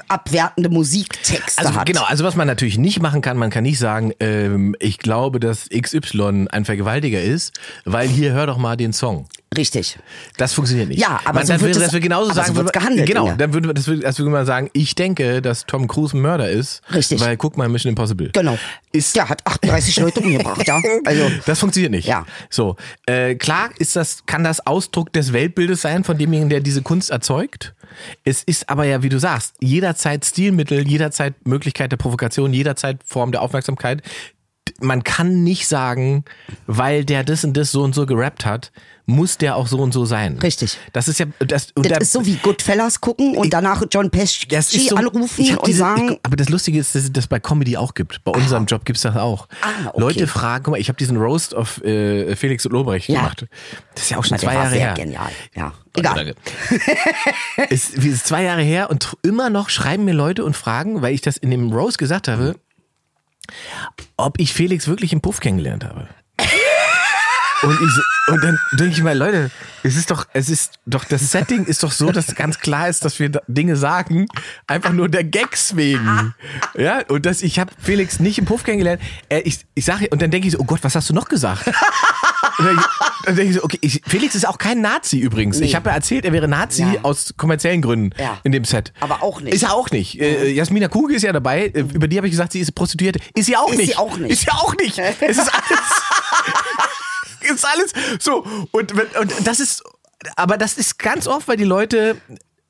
[0.09, 1.87] abwertende Musiktexte Also hat.
[1.87, 5.41] genau, also was man natürlich nicht machen kann, man kann nicht sagen, ähm, ich glaube,
[5.41, 7.53] dass XY ein Vergewaltiger ist,
[7.85, 9.27] weil hier hör doch mal den Song.
[9.57, 9.99] Richtig.
[10.37, 11.01] Das funktioniert nicht.
[11.01, 13.07] Ja, aber man, so dann wird es- dass wir genauso so sagen, wird's würden- gehandelt,
[13.09, 16.49] Genau, dann würde das das würde man sagen, ich denke, dass Tom Cruise ein Mörder
[16.51, 17.21] ist, Richtig.
[17.21, 18.31] weil guck mal Mission Impossible.
[18.33, 18.59] Genau.
[18.93, 20.81] Ist Der hat 38 Leute umgebracht, ja.
[21.05, 22.07] Also, das funktioniert nicht.
[22.07, 22.27] Ja.
[22.51, 26.83] So, äh, klar ist das, kann das Ausdruck des Weltbildes sein von demjenigen, der diese
[26.83, 27.75] Kunst erzeugt.
[28.25, 33.31] Es ist aber ja, wie du sagst, jederzeit Stilmittel, jederzeit Möglichkeit der Provokation, jederzeit Form
[33.33, 34.03] der Aufmerksamkeit.
[34.81, 36.25] Man kann nicht sagen,
[36.67, 38.73] weil der das und das so und so gerappt hat,
[39.07, 40.39] muss der auch so und so sein.
[40.39, 40.79] Richtig.
[40.95, 44.11] Das ist ja, das, und das da- ist so wie Goodfellas gucken und danach John
[44.11, 44.47] Pesci
[44.89, 47.39] so, anrufen ich und diese, sagen, ich, aber das Lustige ist, dass es das bei
[47.39, 48.25] Comedy auch gibt.
[48.25, 49.47] Bei unserem Job gibt's das auch.
[49.61, 50.01] Ah, okay.
[50.01, 53.21] Leute fragen, guck mal, ich habe diesen Roast of äh, Felix Lobrecht Ja.
[53.21, 53.47] gemacht.
[53.95, 54.95] Das ist ja auch schon zwei Jahre sehr her.
[54.95, 55.31] genial.
[55.55, 56.15] Ja, egal.
[56.15, 56.35] danke.
[57.69, 61.37] ist, zwei Jahre her und immer noch schreiben mir Leute und fragen, weil ich das
[61.37, 62.57] in dem Roast gesagt habe,
[64.17, 66.09] ob ich Felix wirklich im Puff kennengelernt habe.
[67.65, 69.51] Und, ich, und dann denke ich mal, Leute,
[69.83, 73.05] es ist doch, es ist doch, das Setting ist doch so, dass ganz klar ist,
[73.05, 74.27] dass wir Dinge sagen,
[74.67, 76.35] einfach nur der Gags wegen.
[76.77, 79.01] Ja, und dass ich habe Felix nicht im Puff kennengelernt.
[79.29, 81.29] Äh, ich, ich sage, und dann denke ich so, oh Gott, was hast du noch
[81.29, 81.67] gesagt?
[82.59, 82.85] Und dann,
[83.25, 85.61] dann denke ich so, okay, ich, Felix ist auch kein Nazi übrigens.
[85.61, 87.01] Ich habe ja erzählt, er wäre Nazi Ja.
[87.03, 88.39] aus kommerziellen Gründen Ja.
[88.45, 88.93] in dem Set.
[89.01, 89.55] Aber auch nicht.
[89.55, 90.21] Ist er auch nicht.
[90.21, 91.67] Äh, Jasmina Kugel ist ja dabei.
[91.67, 93.19] Äh, über die habe ich gesagt, sie ist Prostituierte.
[93.35, 93.89] Ist sie auch Ist nicht.
[93.91, 94.31] sie auch nicht.
[94.31, 94.99] Ist sie auch nicht.
[94.99, 95.81] Es ist alles.
[97.51, 98.45] ist alles so.
[98.73, 99.83] Und, und das ist,
[100.37, 102.17] aber das ist ganz oft, weil die Leute.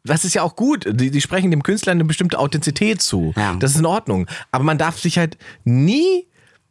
[0.07, 0.87] Das ist ja auch gut.
[0.87, 3.33] Die, die sprechen dem Künstler eine bestimmte Authentizität zu.
[3.37, 3.55] Ja.
[3.55, 4.27] Das ist in Ordnung.
[4.51, 6.27] Aber man darf sich halt nie,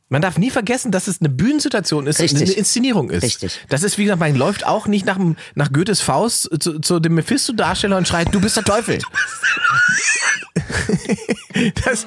[0.07, 2.43] man darf nie vergessen, dass es eine Bühnensituation ist, Richtig.
[2.43, 3.23] eine Inszenierung ist.
[3.23, 3.59] Richtig.
[3.69, 5.17] Das ist, wie gesagt, man läuft auch nicht nach,
[5.55, 8.99] nach Goethes Faust zu, zu dem Mephisto-Darsteller und schreit, du bist der Teufel.
[11.85, 12.05] das,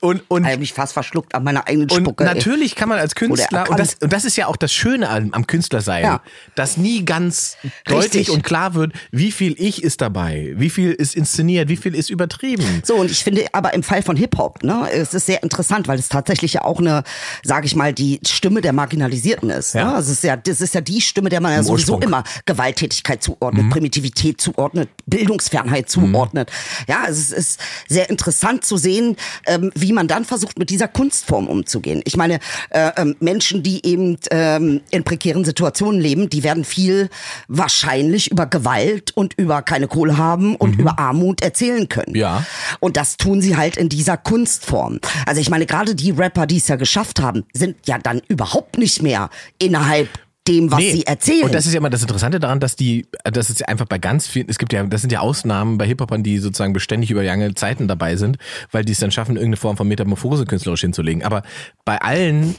[0.00, 2.24] und, und, Ich habe mich fast verschluckt an meiner eigenen und Spucke.
[2.24, 2.34] ey.
[2.34, 5.32] natürlich kann man als Künstler, und das, und das ist ja auch das Schöne am,
[5.32, 6.22] am Künstlersein, Ja.
[6.54, 8.30] dass nie ganz deutlich Richtig.
[8.30, 12.10] und klar wird, wie viel ich ist dabei, wie viel ist inszeniert, wie viel ist
[12.10, 12.82] übertrieben.
[12.84, 15.98] So, und ich finde aber im Fall von Hip-Hop, ne, es ist sehr interessant, weil
[15.98, 17.02] es tatsächlich ja auch eine,
[17.42, 19.74] sage ich mal, die Stimme der Marginalisierten ist.
[19.74, 19.92] Ja.
[19.92, 19.98] Ne?
[19.98, 22.02] Es ist ja, das ist ja die Stimme, der man ja Im sowieso Ursprung.
[22.02, 26.50] immer Gewalttätigkeit zuordnet, Primitivität zuordnet, Bildungsfernheit zuordnet.
[26.86, 30.88] Ja, also es ist sehr interessant zu sehen, ähm, wie man dann versucht, mit dieser
[30.88, 32.02] Kunstform umzugehen.
[32.04, 37.08] Ich meine, äh, ähm, Menschen, die eben ähm, in prekären Situationen leben, die werden viel
[37.48, 42.14] wahrscheinlich über Gewalt und über keine Kohle haben und über Armut erzählen können.
[42.14, 42.44] Ja.
[42.80, 45.00] Und das tun sie halt in dieser Kunstform.
[45.26, 48.78] Also ich meine, gerade die Rapper, die es ja geschafft haben, sind ja dann überhaupt
[48.78, 50.08] nicht mehr innerhalb
[50.48, 50.92] dem, was Nee.
[50.92, 51.44] sie erzählen.
[51.44, 53.98] Und das ist ja immer das Interessante daran, dass die, das ist ja einfach bei
[53.98, 57.22] ganz vielen, es gibt ja, das sind ja Ausnahmen bei Hip-Hopern, die sozusagen beständig über
[57.22, 58.38] lange Zeiten dabei sind,
[58.72, 61.22] weil die es dann schaffen, irgendeine Form von Metamorphose künstlerisch hinzulegen.
[61.22, 61.42] Aber
[61.84, 62.56] bei allen,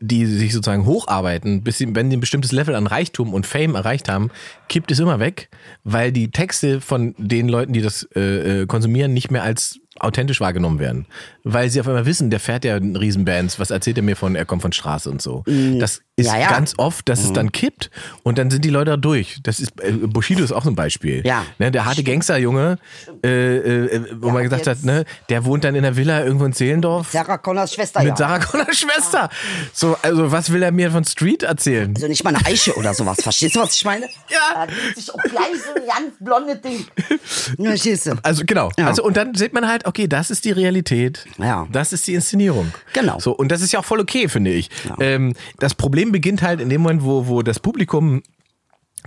[0.00, 3.74] die sich sozusagen hocharbeiten, bis sie, wenn sie ein bestimmtes Level an Reichtum und Fame
[3.76, 4.30] erreicht haben,
[4.68, 5.48] kippt es immer weg,
[5.84, 10.40] weil die Texte von den Leuten, die das äh, äh, konsumieren, nicht mehr als authentisch
[10.40, 11.06] wahrgenommen werden.
[11.44, 14.36] Weil sie auf einmal wissen, der fährt ja in Riesenbands, was erzählt er mir von,
[14.36, 15.44] er kommt von Straße und so.
[15.46, 16.50] Das ist ja, ja.
[16.50, 17.90] ganz oft, dass es dann kippt
[18.22, 19.40] und dann sind die Leute da durch.
[19.42, 21.22] Das ist, äh, Bushido ist auch so ein Beispiel.
[21.26, 21.44] Ja.
[21.58, 22.78] Ne, der harte Gangsterjunge,
[23.24, 26.52] äh, äh, wo man gesagt hat, ne, der wohnt dann in der Villa irgendwo in
[26.52, 27.10] Zehlendorf.
[27.10, 28.16] Sarah Connors Schwester, Mit ja.
[28.16, 29.30] Sarah Connors Schwester.
[29.72, 31.94] So, also was will er mir von Street erzählen?
[31.94, 33.18] Also nicht mal eine Eiche oder sowas.
[33.22, 34.06] Verstehst du, was ich meine?
[34.28, 34.66] Ja.
[34.66, 36.86] Da sich auch gleich so ein ganz blonde Ding.
[37.58, 37.74] Ja?
[38.22, 38.70] Also genau.
[38.78, 38.86] Ja.
[38.86, 41.26] Also und dann sieht man halt, okay, das ist die Realität.
[41.38, 41.66] Ja.
[41.70, 42.72] Das ist die Inszenierung.
[42.92, 43.18] Genau.
[43.18, 44.70] So und das ist ja auch voll okay, finde ich.
[45.00, 48.22] Ähm, das Problem beginnt halt in dem Moment, wo wo das Publikum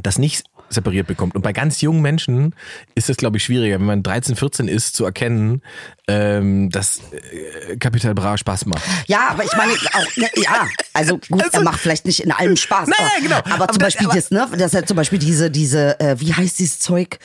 [0.02, 1.36] das nicht separiert bekommt.
[1.36, 2.56] Und bei ganz jungen Menschen
[2.96, 5.62] ist das, glaube ich, schwieriger, wenn man 13, 14 ist, zu erkennen,
[6.08, 8.84] ähm, dass äh, Capital Bra Spaß macht.
[9.08, 12.32] Ja, aber ich meine auch, ne, ja, also gut, er Also- macht vielleicht nicht in
[12.32, 12.88] allem Spaß.
[12.88, 13.38] Nein, aber, nein, genau.
[13.38, 16.00] Aber Aber zum das- Beispiel aber- das, ne, das ist ja zum Beispiel diese, diese,
[16.00, 17.18] äh, wie heißt dieses Zeug,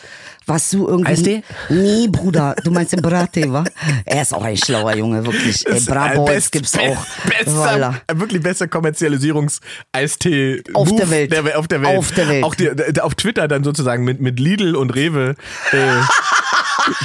[0.47, 1.11] was du irgendwie.
[1.13, 1.43] Eistee?
[1.69, 3.63] Nee, Bruder, du meinst den Brattee, wa?
[4.07, 5.65] Er ist auch ein schlauer Junge, wirklich.
[5.67, 7.07] Ey, äh, Braboys best- gibt's auch.
[7.29, 7.95] Bester, Voilà.
[8.19, 11.33] wirklich bester Kommerzialisierungs-Eistee Auf der Welt.
[11.33, 11.99] Der, auf der Welt.
[11.99, 12.45] Auf der Welt.
[12.45, 15.35] Auch die, auf Twitter dann sozusagen mit, mit Lidl und Rewe.
[15.73, 15.77] Äh,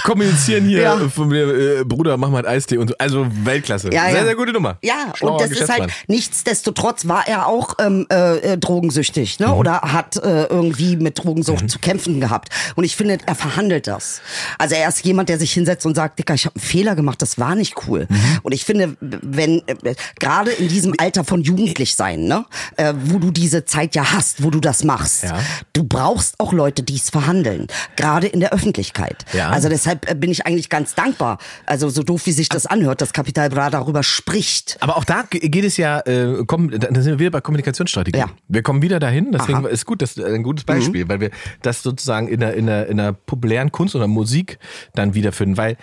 [0.04, 1.10] kommunizieren hier Ja.
[1.10, 2.96] von mir, äh, Bruder, mach mal Eistee und so.
[2.98, 3.92] Also Weltklasse.
[3.94, 4.24] Ja, sehr, ja.
[4.26, 4.78] sehr gute Nummer.
[4.84, 9.46] Ja, Schlauer und das ist halt, nichtsdestotrotz war er auch ähm, äh, äh, drogensüchtig, Mhm.
[9.46, 9.54] ne?
[9.56, 12.50] Oder hat äh, irgendwie mit Drogensucht zu kämpfen gehabt.
[12.76, 14.22] Und ich finde, er verhandelt das.
[14.58, 17.22] Also er ist jemand, der sich hinsetzt und sagt, Dicker, ich habe einen Fehler gemacht,
[17.22, 18.08] das war nicht cool.
[18.10, 18.40] Mhm.
[18.44, 22.46] Und ich finde, wenn äh, gerade in diesem Alter von jugendlich sein, ne,
[22.78, 25.40] äh, wo du diese Zeit ja hast, wo du das machst, Ja.
[25.74, 29.26] du brauchst auch Leute, die es verhandeln, gerade in der Öffentlichkeit.
[29.34, 29.50] Ja.
[29.50, 31.38] Also deshalb äh, bin ich eigentlich ganz dankbar.
[31.66, 34.78] Also so doof wie sich das anhört, dass Capital Bra darüber spricht.
[34.82, 38.18] Aber auch da ge- geht es ja, äh, komm, da sind wir wieder bei Kommunikationsstrategie.
[38.20, 38.30] Ja.
[38.48, 39.68] Wir kommen wieder dahin, deswegen Aha.
[39.68, 39.74] Mhm.
[39.74, 42.88] ist gut, das ist ein gutes Beispiel, weil wir das sozusagen in der, in, der,
[42.88, 44.60] in der populären Kunst oder Musik
[44.94, 45.78] dann wiederfinden, weil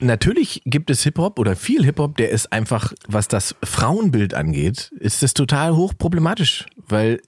[0.00, 5.24] Natürlich gibt es Hip-Hop oder viel Hip-Hop, der ist einfach, was das Frauenbild angeht, ist
[5.24, 7.20] das total hochproblematisch, weil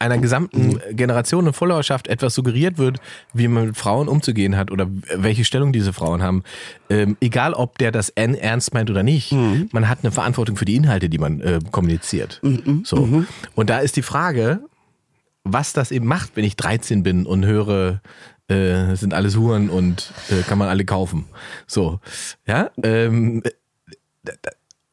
[0.00, 3.00] einer gesamten Generation und Followerschaft etwas suggeriert wird,
[3.32, 6.42] wie man mit Frauen umzugehen hat oder welche Stellung diese Frauen haben.
[6.88, 9.32] Ähm, egal, ob der das ernst meint oder nicht,
[9.72, 12.40] man hat eine Verantwortung für die Inhalte, die man äh, kommuniziert.
[12.84, 12.96] So.
[13.54, 14.60] Und da ist die Frage,
[15.44, 18.00] was das eben macht, wenn ich 13 bin und höre,
[18.48, 21.26] äh, sind alles Huren und äh, kann man alle kaufen.
[21.66, 22.00] So,
[22.46, 23.42] ja, ähm,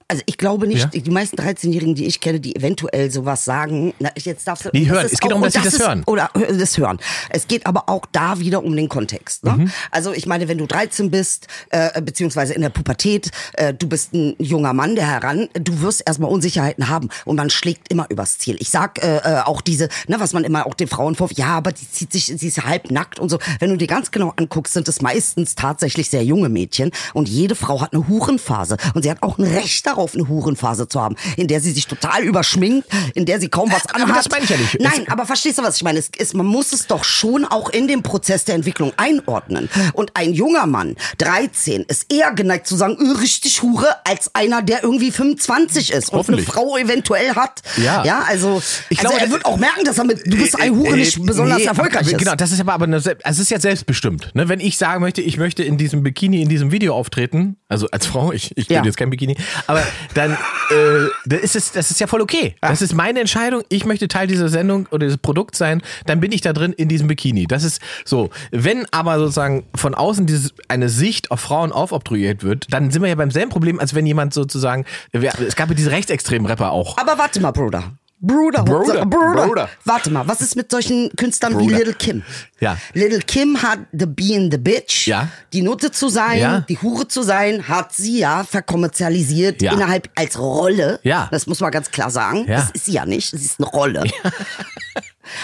[0.10, 1.02] Also ich glaube nicht, Ja.
[1.02, 4.70] die meisten 13-Jährigen, die ich kenne, die eventuell sowas sagen, na, jetzt darfst du.
[4.70, 5.04] Die hören.
[5.04, 6.04] das ist Es geht auch- darum, dass sie das ist- hören.
[6.08, 6.98] Oder äh, das hören.
[7.30, 9.44] Es geht aber auch da wieder um den Kontext.
[9.44, 9.52] Ne?
[9.52, 9.72] Mhm.
[9.92, 14.14] Also ich meine, wenn du 13 bist, äh, beziehungsweise in der Pubertät, äh, du bist
[14.14, 18.38] ein junger Mann, der heran, du wirst erstmal Unsicherheiten haben und man schlägt immer übers
[18.38, 18.56] Ziel.
[18.60, 21.48] Ich sag äh, äh, auch diese, ne, was man immer auch den Frauen vorwirft, ja,
[21.48, 23.40] aber die zieht sich, sie ist halb nackt und so.
[23.60, 27.56] Wenn du dir ganz genau anguckst, sind es meistens tatsächlich sehr junge Mädchen und jede
[27.56, 31.16] Frau hat eine Hurenphase und sie hat auch ein Recht darauf, eine Hurenphase zu haben,
[31.36, 34.18] in der sie sich total überschminkt, in der sie kaum was Äh, aber anhat.
[34.26, 34.80] das meine ich ja nicht.
[34.80, 36.00] Nein, Es- aber verstehst du, was ich meine?
[36.00, 39.70] Es ist, man muss es doch schon auch in dem Prozess der Entwicklung einordnen.
[39.94, 44.62] Und ein junger Mann, 13, ist eher geneigt zu sagen, "Äh, richtig Hure, als einer,
[44.62, 46.42] der irgendwie 25 ist und eine.
[46.42, 47.62] Frau eventuell hat.
[47.78, 48.04] Ja.
[48.06, 50.76] Ja, also, Ich also glaube, er wird auch merken, dass er mit, du bist ein
[50.76, 52.18] Hure nicht Äh, besonders nee, erfolgreich ist.
[52.18, 54.32] Genau, das ist aber, aber eine, also es ist ja selbstbestimmt.
[54.36, 54.48] Ne?
[54.50, 58.06] Wenn ich sagen möchte, ich möchte in diesem Bikini, in diesem Video auftreten, also als
[58.06, 58.80] Frau, ich, ich Ja.
[58.80, 59.36] bin jetzt kein Bikini,
[59.68, 60.38] aber dann
[60.70, 62.56] äh, dann ist es, das ist ja voll okay.
[62.62, 63.64] Das ist meine Entscheidung.
[63.70, 66.90] Ich möchte Teil dieser Sendung oder dieses Produkts sein, dann bin ich da drin in
[66.90, 67.46] diesem Bikini.
[67.48, 68.30] Das ist so.
[68.52, 73.10] Wenn aber sozusagen von außen dieses, eine Sicht auf Frauen aufobtruiert wird, dann sind wir
[73.10, 76.98] ja beim selben Problem, als wenn jemand sozusagen, es gab ja diese rechtsextremen Rapper auch.
[76.98, 77.92] Aber warte mal, Bruder.
[78.20, 79.70] Bruder, Bruder, Bruder, Bruder.
[79.86, 81.78] Warte mal, was ist mit solchen Künstlern wie Bruder.
[81.78, 82.24] Little Kim?
[82.60, 82.76] Ja.
[82.94, 85.06] Little Kim hat The Being the Bitch.
[85.08, 85.28] Ja.
[85.54, 86.60] Die Nutte zu sein, Ja.
[86.62, 89.74] die Hure zu sein, hat sie ja verkommerzialisiert Ja.
[89.74, 91.00] innerhalb als Rolle.
[91.04, 91.28] Ja.
[91.32, 92.46] Das muss man ganz klar sagen.
[92.48, 92.56] Ja.
[92.62, 93.30] Das ist sie ja nicht.
[93.30, 94.04] Sie ist eine Rolle.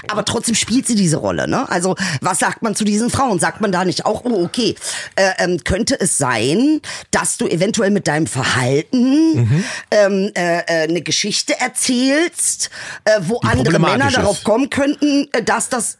[0.08, 1.70] Aber trotzdem spielt sie diese Rolle, ne?
[1.70, 3.40] Also, was sagt man zu diesen Frauen?
[3.40, 4.76] Sagt man da nicht auch, oh, okay,
[5.16, 9.64] äh, ähm, könnte es sein, dass du eventuell mit deinem Verhalten Mhm.
[9.92, 12.70] ähm, äh, äh, eine Geschichte erzählst,
[13.06, 15.98] äh, wo andere problematisch Männer darauf kommen könnten, äh, dass das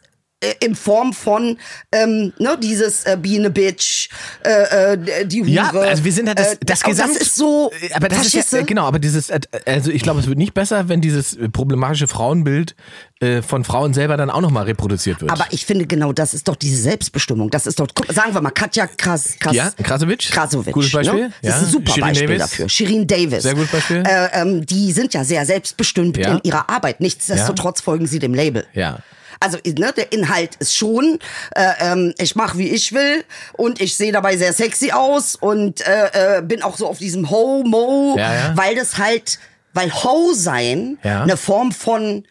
[0.60, 1.58] äh, in Form von
[1.92, 4.08] ähm, ne, dieses äh, a Bitch,
[4.44, 5.50] äh, äh, die Hure.
[5.50, 7.14] Ja, also wir sind halt das, äh, das Gesamt.
[7.14, 7.70] Das ist so.
[7.94, 8.64] aber das ist ja, du?
[8.66, 12.06] genau, aber dieses, äh, also ich glaube, es wird nicht besser, wenn dieses äh, problematische
[12.08, 12.74] Frauenbild
[13.20, 15.30] äh, von Frauen selber dann auch nochmal reproduziert wird.
[15.30, 17.50] Aber ich finde genau, das ist doch diese Selbstbestimmung.
[17.50, 20.30] Das ist doch, guck, sagen wir mal, Katja Kras, Kras, Ja, Krasavic?
[20.30, 20.72] Krasovic.
[20.72, 21.32] Gutes Beispiel, Ne?
[21.42, 21.56] Das ja.
[21.58, 22.42] ist ein super Shirin Beispiel Davis.
[22.42, 22.68] dafür.
[22.68, 23.42] Shirin Davis.
[23.42, 24.02] Sehr gutes Beispiel.
[24.06, 26.32] Äh, ähm, die sind ja sehr selbstbestimmt Ja.
[26.32, 27.00] in ihrer Arbeit.
[27.00, 28.66] Nichtsdestotrotz folgen sie dem Label.
[28.74, 28.98] Ja.
[29.44, 31.18] Also ne, der Inhalt ist schon,
[31.54, 35.86] äh, ähm, ich mache wie ich will und ich sehe dabei sehr sexy aus und
[35.86, 38.52] äh, äh, bin auch so auf diesem Ho-Mo, Ja, ja.
[38.56, 39.38] weil das halt,
[39.74, 41.22] weil Ho sein Ja.
[41.22, 42.24] eine Form von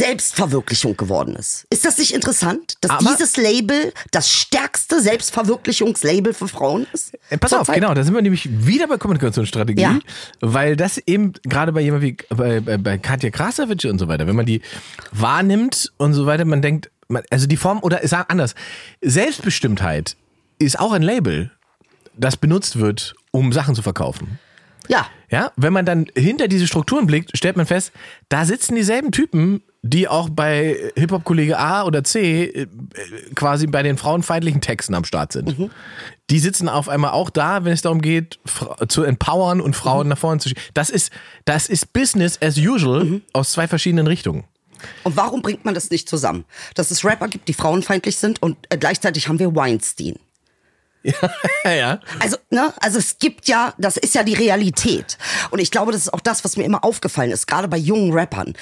[0.00, 1.66] Selbstverwirklichung geworden ist.
[1.70, 7.12] Ist das nicht interessant, dass Aber- dieses Label das stärkste Selbstverwirklichungslabel für Frauen ist?
[7.28, 7.76] Äh, Pass auf, Zurzeit?
[7.82, 9.98] genau, da sind wir nämlich wieder bei Kommunikationsstrategie, Ja.
[10.40, 14.26] weil das eben gerade bei jemand wie bei, bei, bei Katja Krasavic und so weiter,
[14.26, 14.62] wenn man die
[15.12, 16.90] wahrnimmt und so weiter, man denkt,
[17.30, 18.54] also die Form, oder ich sag anders,
[19.02, 20.16] Selbstbestimmtheit
[20.58, 21.50] ist auch ein Label,
[22.16, 24.38] das benutzt wird, um Sachen zu verkaufen.
[24.88, 25.06] Ja.
[25.30, 27.92] Ja, wenn man dann hinter diese Strukturen blickt, stellt man fest,
[28.30, 32.66] da sitzen dieselben Typen, die auch bei Hip-Hop-Kollege A oder C äh,
[33.34, 35.70] quasi bei den frauenfeindlichen Texten am Start sind.
[36.28, 38.38] Die sitzen auf einmal auch da, wenn es darum geht,
[38.88, 40.62] zu empowern und Frauen nach vorne zu schieben.
[40.74, 41.10] Das ist,
[41.44, 44.44] das ist Business as usual aus zwei verschiedenen Richtungen.
[45.02, 46.44] Und warum bringt man das nicht zusammen?
[46.74, 50.16] Dass es Rapper gibt, die frauenfeindlich sind und äh, gleichzeitig haben wir Weinstein.
[51.02, 51.12] Ja,
[51.72, 52.00] ja.
[52.18, 55.16] Also, ne, also es gibt ja, das ist ja die Realität.
[55.50, 58.12] Und ich glaube, das ist auch das, was mir immer aufgefallen ist, gerade bei jungen
[58.12, 58.54] Rappern.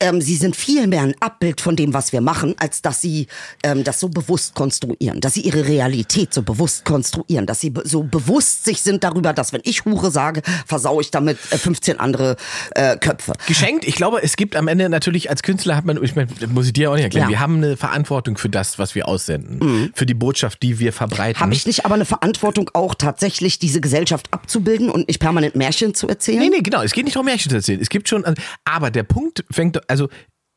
[0.00, 3.26] Ähm, sie sind viel mehr ein Abbild von dem, was wir machen, als dass sie
[3.62, 7.82] ähm, das so bewusst konstruieren, dass sie ihre Realität so bewusst konstruieren, dass sie be
[7.84, 12.00] so bewusst sich sind darüber, dass wenn ich Hure sage, versau ich damit äh, 15
[12.00, 12.36] andere
[12.74, 13.32] äh, Köpfe.
[13.46, 13.84] Geschenkt.
[13.86, 16.72] Ich glaube, es gibt am Ende natürlich als Künstler hat man, ich meine, muss ich
[16.72, 17.30] dir auch nicht erklären, Ja.
[17.30, 21.40] wir haben eine Verantwortung für das, was wir aussenden, für die Botschaft, die wir verbreiten.
[21.40, 25.94] Habe ich nicht aber eine Verantwortung auch tatsächlich diese Gesellschaft abzubilden und nicht permanent Märchen
[25.94, 26.38] zu erzählen?
[26.38, 26.82] Nee, nee, genau.
[26.82, 27.80] Es geht nicht darum, Märchen zu erzählen.
[27.80, 28.24] Es gibt schon,
[28.64, 30.08] aber der Punkt fängt, also,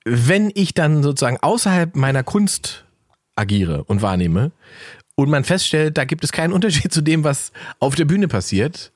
[0.06, 2.86] wenn ich dann sozusagen außerhalb meiner Kunst
[3.36, 4.52] agiere und wahrnehme
[5.16, 8.92] und man feststellt, da gibt es keinen Unterschied zu dem, was auf der Bühne passiert,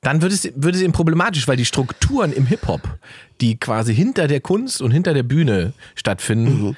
[0.00, 2.98] dann wird es, wird es eben problematisch, weil die Strukturen im Hip-Hop,
[3.40, 6.76] die quasi hinter der Kunst und hinter der Bühne stattfinden,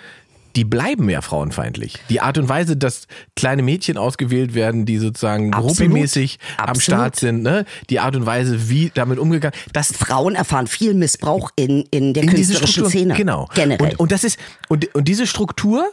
[0.56, 1.98] die bleiben ja frauenfeindlich.
[2.08, 5.76] Die Art und Weise, dass kleine Mädchen ausgewählt werden, die sozusagen Absolut.
[5.76, 6.80] groupie-mäßig am.
[6.84, 7.64] Start sind, ne?
[7.88, 12.24] die Art und Weise, wie damit umgegangen, das Frauen erfahren viel Missbrauch in, in der
[12.24, 13.14] in künstlerischen Szene.
[13.14, 13.48] genau.
[13.54, 13.92] Generell.
[13.92, 14.38] Und, und das ist
[14.68, 15.86] und, und diese Struktur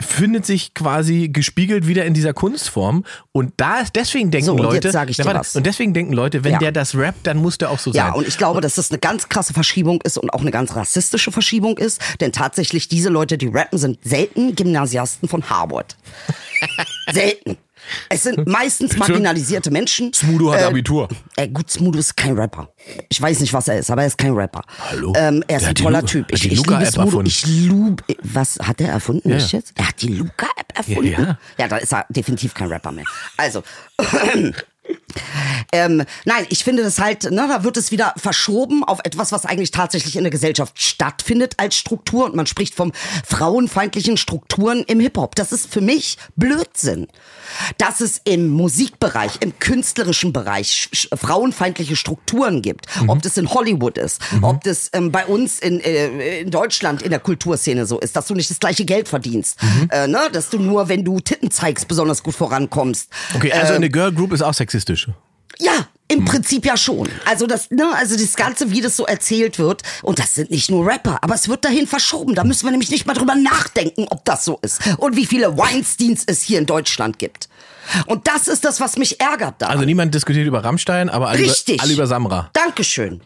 [0.00, 4.58] findet sich quasi gespiegelt wieder in dieser Kunstform und da ist deswegen denken So, und
[4.62, 6.58] Leute Na, und deswegen denken Leute, wenn Ja.
[6.58, 8.14] der das rappt, dann muss der auch so Ja, sein.
[8.14, 11.32] und ich glaube, dass das eine ganz krasse Verschiebung ist und auch eine ganz rassistische
[11.32, 15.96] Verschiebung ist, denn tatsächlich diese Leute, die rappen, sind selten Gymnasiasten von Harvard.
[17.12, 17.56] selten.
[18.08, 20.12] Es sind meistens marginalisierte Menschen.
[20.12, 21.08] Smudo hat Abitur.
[21.36, 22.72] Ey, gut, Smudo ist kein Rapper.
[23.08, 24.62] Ich weiß nicht, was er ist, aber er ist kein Rapper.
[24.90, 25.12] Hallo?
[25.16, 26.26] Ähm, er ist Der ein toller Lu- Typ.
[26.32, 27.06] Ich, die ich liebe Luca-App Smudo.
[27.06, 27.26] erfunden.
[27.28, 27.96] Ich liebe.
[28.22, 29.30] Was hat er erfunden?
[29.30, 29.36] Ja.
[29.38, 29.72] Jetzt?
[29.76, 31.10] Er hat die Luca-App erfunden.
[31.12, 31.38] ja.
[31.58, 33.04] ja, da ist er definitiv kein Rapper mehr.
[33.36, 33.62] Also.
[35.70, 39.44] Ähm, nein, ich finde das halt, ne, da wird es wieder verschoben auf etwas, was
[39.44, 42.92] eigentlich tatsächlich in der Gesellschaft stattfindet als Struktur und man spricht vom
[43.26, 45.34] frauenfeindlichen Strukturen im Hip-Hop.
[45.34, 47.06] Das ist für mich Blödsinn.
[47.78, 52.86] Dass es im Musikbereich, im künstlerischen Bereich frauenfeindliche Strukturen gibt.
[53.06, 57.10] Ob das in Hollywood ist, ob das ähm, bei uns in, äh, in Deutschland in
[57.10, 59.58] der Kulturszene so ist, dass du nicht das gleiche Geld verdienst.
[59.90, 60.20] Äh, ne?
[60.32, 63.08] Dass du nur, wenn du Titten zeigst, besonders gut vorankommst.
[63.34, 65.08] okay, also Ähm, eine Girl Group ist auch sexistisch.
[65.58, 65.88] ja.
[66.08, 67.08] Im Prinzip ja schon.
[67.26, 70.70] Also das, ne, also das Ganze, wie das so erzählt wird, und das sind nicht
[70.70, 72.34] nur Rapper, aber es wird dahin verschoben.
[72.34, 74.80] Da müssen wir nämlich nicht mal drüber nachdenken, ob das so ist.
[74.96, 77.48] Und wie viele Weinsteins es hier in Deutschland gibt.
[78.06, 79.68] Und das ist das, was mich ärgert da.
[79.68, 81.76] Also niemand diskutiert über Rammstein, aber alle, Richtig.
[81.76, 82.50] Über, alle über Samra.
[82.52, 83.20] Dankeschön.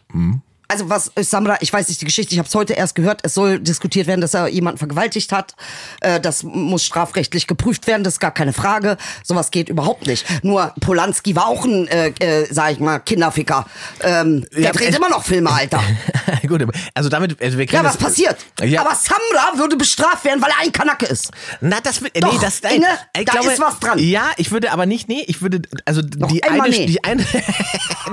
[0.73, 3.19] Also was ist Samra, ich weiß nicht die Geschichte, ich habe es heute erst gehört,
[3.21, 5.53] es soll diskutiert werden, dass er jemanden vergewaltigt hat.
[6.01, 8.97] Äh, das muss strafrechtlich geprüft werden, das ist gar keine Frage.
[9.23, 10.25] Sowas geht überhaupt nicht.
[10.43, 13.67] Nur Polanski war auch ein, äh, äh, sag ich mal, Kinderficker.
[14.01, 15.79] Ähm, der Ja, dreht es- immer noch Filme, Alter.
[16.47, 16.65] Gut,
[16.95, 18.37] also damit, also wir Ja, was das, passiert?
[18.63, 18.81] Ja.
[18.81, 21.29] Aber Samra würde bestraft werden, weil er ein Kanacke ist.
[21.61, 23.99] Na, das Doch, nee, das nein, Inge, ich da ist was dran.
[23.99, 26.87] Ja, ich würde aber nicht, nee, ich würde also die eine, nee.
[26.87, 27.23] die eine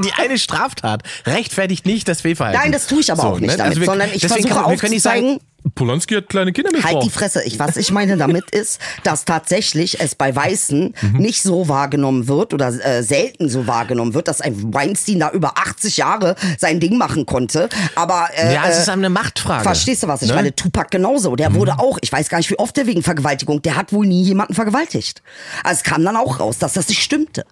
[0.04, 2.49] die eine Straftat rechtfertigt nicht das Fehlverhalten.
[2.52, 5.40] Nein, das tue ich aber auch nicht damit, wir, sondern ich versuche sagen, aufzuzeigen-
[5.74, 7.04] Polanski hat kleine Kinder Halt missbraucht.
[7.06, 7.42] die Fresse.
[7.44, 11.18] Ich, was ich meine damit ist, dass tatsächlich es bei Weißen Mhm.
[11.18, 15.58] nicht so wahrgenommen wird oder äh, selten so wahrgenommen wird, dass ein Weinstein da über
[15.58, 17.68] 80 Jahre sein Ding machen konnte.
[17.94, 19.62] Aber äh, ja, es äh, ist eine Machtfrage.
[19.62, 20.32] Verstehst du, was ich Ne?
[20.34, 20.38] Mhm.
[20.38, 20.56] meine?
[20.56, 21.36] Tupac genauso.
[21.36, 24.06] Der wurde auch, ich weiß gar nicht, wie oft der wegen Vergewaltigung, der hat wohl
[24.06, 25.22] nie jemanden vergewaltigt.
[25.62, 27.44] Also es kam dann auch raus, dass das nicht stimmte.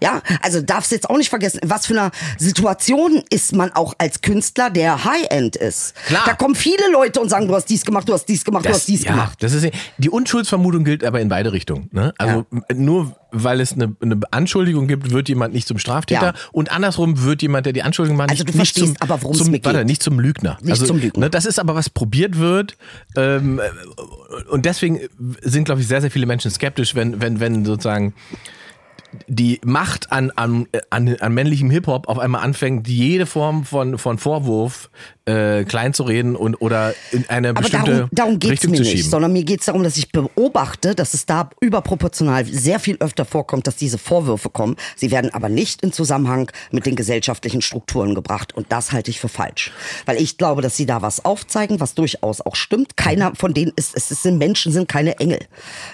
[0.00, 4.20] Ja, also darfst jetzt auch nicht vergessen, was für einer Situation ist man auch als
[4.22, 5.94] Künstler, der High-End ist.
[6.06, 6.22] Klar.
[6.26, 8.68] Da kommen viele Leute und sagen, du hast dies gemacht, du hast dies gemacht, du
[8.68, 9.42] Das, hast dies ja, gemacht.
[9.42, 9.66] das ist
[9.98, 11.88] die Unschuldsvermutung gilt aber in beide Richtungen.
[11.92, 12.12] Ne?
[12.18, 16.34] Also nur weil es eine, eine Anschuldigung gibt, wird jemand nicht zum Straftäter Ja.
[16.52, 19.22] und andersrum wird jemand, der die Anschuldigung macht, Also nicht, du nicht verstehst zum, aber,
[19.22, 19.64] worum es zum, mir geht.
[19.66, 20.56] Warte, nicht zum Lügner.
[20.60, 21.20] Nicht also, zum Lügner.
[21.26, 22.76] Ne, das ist aber was probiert wird
[23.16, 23.60] ähm,
[24.50, 25.00] und deswegen
[25.42, 28.14] sind glaube ich sehr sehr viele Menschen skeptisch, wenn wenn wenn sozusagen
[29.26, 34.18] die Macht an, an, an, an männlichem Hip-Hop auf einmal anfängt, jede Form von, von
[34.18, 34.90] Vorwurf
[35.26, 38.70] äh, klein zu reden und oder in eine Aber bestimmte darum, darum geht es Richtung
[38.72, 39.10] mir zu nicht, schieben.
[39.10, 43.24] sondern mir geht es darum, dass ich beobachte, dass es da überproportional sehr viel öfter
[43.24, 44.76] vorkommt, dass diese Vorwürfe kommen.
[44.96, 49.18] Sie werden aber nicht in Zusammenhang mit den gesellschaftlichen Strukturen gebracht und das halte ich
[49.18, 49.72] für falsch.
[50.04, 52.96] Weil ich glaube, dass sie da was aufzeigen, was durchaus auch stimmt.
[52.98, 55.40] Keiner von denen ist, es sind Menschen, sind keine Engel.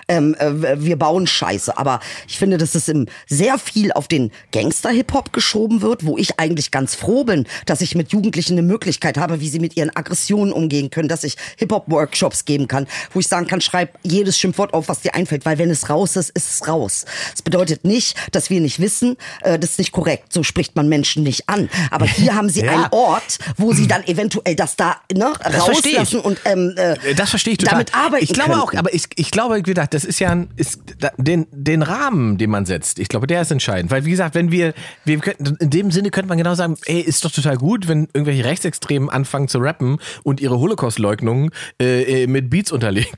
[0.09, 4.33] Ähm, äh, wir bauen Scheiße, aber ich finde, dass es im, sehr viel auf den
[4.53, 9.18] Gangster-Hip-Hop geschoben wird, wo ich eigentlich ganz froh bin, dass ich mit Jugendlichen eine Möglichkeit
[9.18, 13.29] habe, wie sie mit ihren Aggressionen umgehen können, dass ich Hip-Hop-Workshops geben kann, wo ich
[13.29, 16.51] sagen kann, schreib jedes Schimpfwort auf, was dir einfällt, weil wenn es raus ist, ist
[16.62, 17.05] es raus.
[17.33, 20.89] Das bedeutet nicht, dass wir nicht wissen, äh, das ist nicht korrekt, so spricht man
[20.89, 21.68] Menschen nicht an.
[21.91, 22.73] Aber hier haben sie Ja.
[22.73, 25.59] einen Ort, wo sie dann eventuell das da ne, ich.
[25.61, 27.75] rauslassen und ähm, äh, Das verstehe ich total.
[27.75, 28.64] damit arbeiten Ich glaube könnten.
[28.64, 30.79] auch, aber ich, ich glaube, wie gesagt, das ist ja ein, ist,
[31.18, 33.91] den, den Rahmen, den man setzt, ich glaube, der ist entscheidend.
[33.91, 34.73] Weil, wie gesagt, wenn wir,
[35.05, 38.09] wir könnten, in dem Sinne könnte man genau sagen, ey, ist doch total gut, wenn
[38.12, 41.51] irgendwelche Rechtsextremen anfangen zu rappen und ihre Holocaust-Leugnung
[41.81, 43.13] äh, äh, mit Beats unterlegen.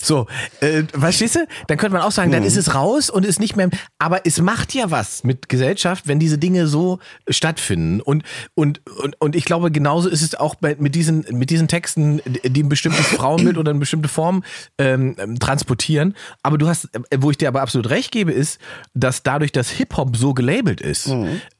[0.00, 0.26] So,
[0.60, 1.46] äh, verstehst du?
[1.66, 4.40] Dann könnte man auch sagen, dann ist es raus und ist nicht mehr, aber es
[4.40, 8.00] macht ja was mit Gesellschaft, wenn diese Dinge so stattfinden.
[8.00, 8.24] Und,
[8.54, 12.20] und, und, und ich glaube, genauso ist es auch bei, mit, diesen, mit diesen Texten,
[12.44, 14.42] die ein bestimmtes Frauenbild oder eine bestimmte Form
[14.78, 16.14] ähm, ähm, transportieren.
[16.42, 18.60] Aber du hast, äh, wo ich dir aber absolut recht gebe, ist,
[18.94, 21.08] dass dadurch, dass Hip-Hop so gelabelt ist,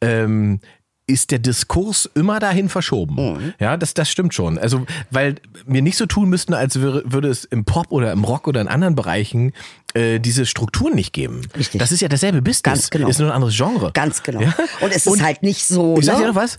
[0.01, 0.61] ähm,
[1.09, 3.55] ist der Diskurs immer dahin verschoben.
[3.59, 4.59] Ja, das, das stimmt schon.
[4.59, 5.37] Also, weil
[5.67, 8.61] wir nicht so tun müssten, als würde, würde es im Pop oder im Rock oder
[8.61, 9.53] in anderen Bereichen
[9.95, 11.41] äh, diese Strukturen nicht geben.
[11.57, 11.81] Richtig.
[11.81, 12.63] Das ist ja dasselbe Business.
[12.63, 13.09] Ganz genau.
[13.09, 13.91] Ist nur ein anderes Genre.
[13.93, 14.43] Ganz genau.
[14.43, 14.55] Ja?
[14.81, 15.97] Und es ist halt nicht so.
[15.99, 16.23] Ich sag ne?
[16.23, 16.59] dir noch was?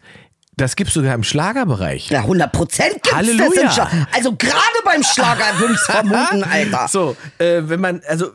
[0.59, 2.09] Das gibt's sogar im Schlagerbereich.
[2.09, 3.63] Ja, 100 Prozent gibt's Halleluja.
[3.63, 3.79] das
[4.11, 6.87] Also gerade beim Schlager würde ich vermuten, Alter.
[6.89, 8.31] So, äh, wenn man, also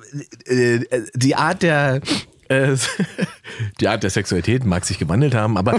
[0.47, 2.01] äh, äh, die Art der
[2.55, 2.77] äh,
[3.81, 5.79] die Art der Sexualität mag sich gewandelt haben, aber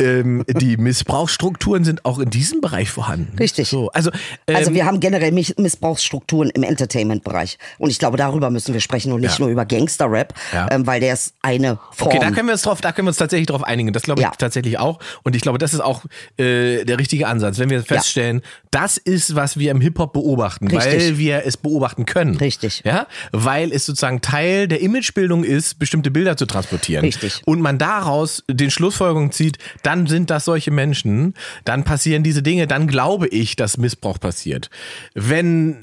[0.00, 3.36] ähm, die Missbrauchsstrukturen sind auch in diesem Bereich vorhanden.
[3.38, 3.68] Richtig.
[3.68, 4.10] So, also,
[4.46, 7.58] ähm, Also wir haben generell Miss- Missbrauchsstrukturen im Entertainment-Bereich.
[7.78, 9.44] Und ich glaube, darüber müssen wir sprechen und nicht Ja.
[9.44, 10.68] nur über Gangster-Rap, Ja.
[10.70, 12.08] ähm, weil der ist eine Form.
[12.10, 13.92] Okay, da können wir uns drauf, da können wir uns tatsächlich drauf einigen.
[13.92, 14.32] Das glaube ich Ja.
[14.36, 14.98] tatsächlich auch.
[15.22, 16.04] Und ich glaube, das ist auch
[16.38, 20.92] äh, der richtige Ansatz, wenn wir feststellen, das ist, was wir im Hip-Hop beobachten, Richtig.
[20.92, 22.36] weil wir es beobachten können.
[22.36, 22.82] Richtig.
[22.84, 27.04] Ja, weil es sozusagen Teil der Imagebildung ist, bestimmte Bilder zu transportieren.
[27.04, 27.42] Richtig.
[27.44, 31.34] Und man daraus den Schlussfolgerung zieht, dann sind das solche Menschen,
[31.66, 34.70] dann passieren diese Dinge, dann glaube ich, dass Missbrauch passiert.
[35.12, 35.82] Wenn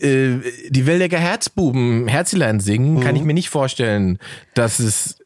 [0.00, 0.40] äh, äh,
[0.70, 3.26] die Wildecker Herzbuben Herzilein singen, kann ich Mhm.
[3.26, 4.18] mir nicht vorstellen,
[4.54, 5.18] dass es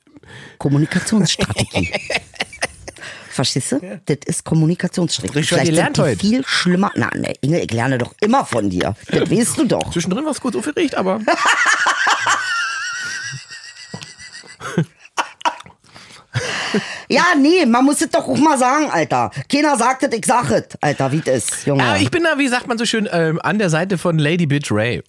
[0.58, 1.92] Kommunikationsstrategie.
[3.30, 4.00] Verstehst du?
[4.06, 5.44] Das ist Kommunikationsstrategie.
[5.44, 6.18] Vielleicht ihr lernt die heute.
[6.26, 6.90] viel schlimmer.
[6.96, 8.96] Na, ne, Inge, ich lerne doch immer von dir.
[9.12, 9.92] Das weißt du doch.
[9.92, 11.20] Zwischendrin was kurz aufgeregt, aber.
[17.08, 19.30] Ja, nee, man muss es doch auch mal sagen, Alter.
[19.50, 21.82] Keiner sagt es, ich sag es, Alter, wie es ist, Junge.
[21.82, 24.46] Aber ich bin da, wie sagt man so schön, ähm, an der Seite von Lady
[24.46, 25.02] Bitch Ray.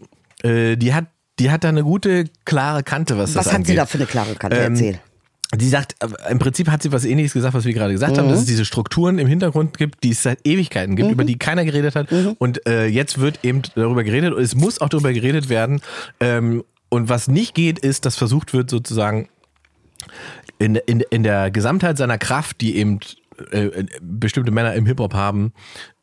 [0.43, 1.05] Äh, die hat,
[1.39, 3.67] die hat da eine gute, klare Kante, was, das Was hat angeht.
[3.67, 4.57] sie da für eine klare Kante?
[4.57, 4.99] Ähm, Erzähl.
[5.55, 8.27] Die sagt, äh, im Prinzip hat sie was ähnliches gesagt, was wir gerade gesagt haben,
[8.27, 8.31] Mhm.
[8.31, 11.65] dass es diese Strukturen im Hintergrund gibt, die es seit Ewigkeiten gibt, über die keiner
[11.65, 12.11] geredet hat.
[12.11, 12.35] Mhm.
[12.39, 15.81] Und äh, jetzt wird eben darüber geredet und es muss auch darüber geredet werden.
[16.21, 19.27] Ähm, und was nicht geht, ist, dass versucht wird, sozusagen
[20.57, 22.99] in, in, in der Gesamtheit seiner Kraft, die eben
[23.51, 25.53] äh, bestimmte Männer im Hip-Hop haben,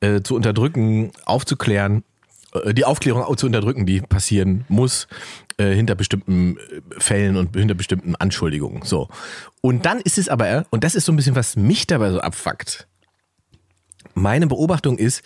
[0.00, 2.04] äh, zu unterdrücken, aufzuklären,
[2.64, 5.06] äh, die Aufklärung auch zu unterdrücken, die passieren muss,
[5.58, 8.82] äh, hinter bestimmten äh, Fällen und hinter bestimmten Anschuldigungen.
[8.82, 9.08] So.
[9.60, 12.20] Und dann ist es aber, und das ist so ein bisschen, was mich dabei so
[12.20, 12.86] abfuckt.
[14.14, 15.22] Meine Beobachtung ist,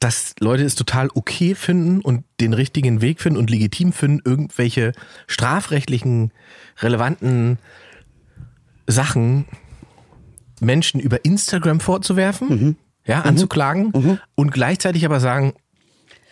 [0.00, 4.92] dass Leute es total okay finden und den richtigen Weg finden und legitim finden, irgendwelche
[5.26, 6.32] strafrechtlichen,
[6.80, 7.58] relevanten
[8.86, 9.46] Sachen
[10.60, 12.76] Menschen über Instagram vorzuwerfen, Mhm.
[13.06, 15.54] ja, anzuklagen und gleichzeitig aber sagen,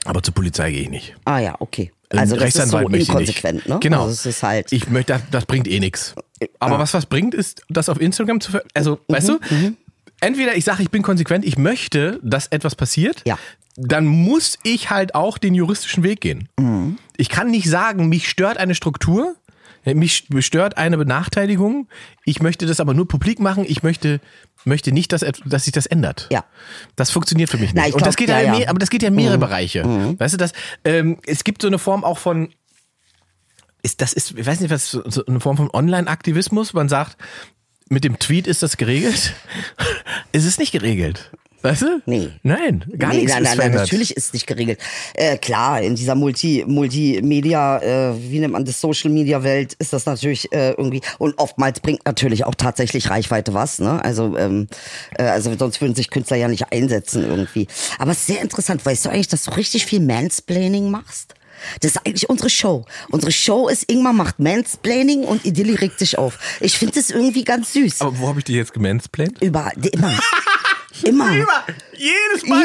[0.05, 1.15] aber zur Polizei gehe ich nicht.
[1.25, 1.93] Ah ja, okay.
[2.11, 3.79] Also das ist so inkonsequent, ne?
[3.81, 4.05] Genau.
[4.05, 4.71] Also ist halt.
[4.73, 6.15] Ich möchte, das, das bringt eh nichts.
[6.59, 9.39] Aber was was bringt, ist, das auf Instagram zu ver Also, weißt du,
[10.23, 13.23] entweder ich sage, ich bin konsequent, ich möchte, dass etwas passiert.
[13.27, 13.39] Ja.
[13.77, 16.49] Dann muss ich halt auch den juristischen Weg gehen.
[17.17, 19.35] Ich kann nicht sagen, mich stört eine Struktur,
[19.85, 21.89] mich stört eine Benachteiligung.
[22.25, 23.65] Ich möchte das aber nur publik machen.
[23.67, 24.21] Ich möchte,
[24.65, 26.29] möchte nicht, dass, dass sich das ändert.
[26.31, 26.45] Ja.
[26.97, 27.83] Das funktioniert für mich nicht.
[27.83, 28.53] Na, ich Und das glaub, geht ja, ja.
[28.53, 28.59] Mhm.
[28.59, 29.85] mehr- aber das geht ja in mehrere Bereiche.
[30.19, 30.53] Weißt du, das,
[30.85, 32.51] ähm, es gibt so eine Form auch von,
[33.83, 36.75] ist, das ist, ich weiß nicht, was, so eine Form von Online-Aktivismus.
[36.75, 37.17] Man sagt,
[37.89, 39.35] mit dem Tweet ist das geregelt.
[40.33, 41.31] Es ist nicht geregelt.
[41.63, 42.03] Weißt du?
[42.07, 42.31] Nee.
[42.43, 44.81] Nein, gar nee, nichts nein, ist nein, nein, natürlich ist es nicht geregelt.
[45.15, 49.93] Äh, klar, in dieser Multi, Multimedia, äh, wie nennt man das, Social Media Welt, ist
[49.93, 54.05] das natürlich äh, irgendwie und oftmals bringt natürlich auch tatsächlich Reichweite was, ne?
[54.05, 54.67] Also, ähm,
[55.17, 57.69] äh, also sonst würden sich Künstler ja nicht einsetzen irgendwie.
[57.99, 61.35] Aber es ist sehr interessant, weißt du eigentlich, dass du richtig viel Mansplaining machst?
[61.81, 62.85] Das ist eigentlich unsere Show.
[63.11, 66.39] Unsere Show ist, Ingmar macht Mansplaining und Idilli regt sich auf.
[66.61, 68.01] Ich finde das irgendwie ganz süß.
[68.01, 69.41] Aber wo habe ich die jetzt gemansplaint?
[69.43, 70.19] Überall, immer.
[71.05, 71.33] Immer.
[71.33, 72.65] Jedes Jedes Mal,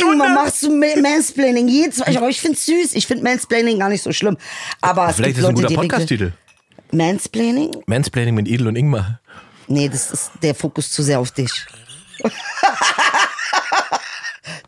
[0.00, 1.66] Ingmar, machst du Ma- Mansplaining.
[1.68, 2.16] Jedes Mal.
[2.16, 2.94] Aber ich find's süß.
[2.94, 4.36] Ich find Mansplaining gar nicht so schlimm.
[4.80, 6.32] Aber es Vielleicht gibt ist es ein Leute, guter Podcast-Titel.
[6.92, 7.82] Mansplaining?
[7.86, 9.20] Mansplaining mit Edel und Ingmar.
[9.66, 11.50] Nee, das ist der Fokus zu sehr auf dich.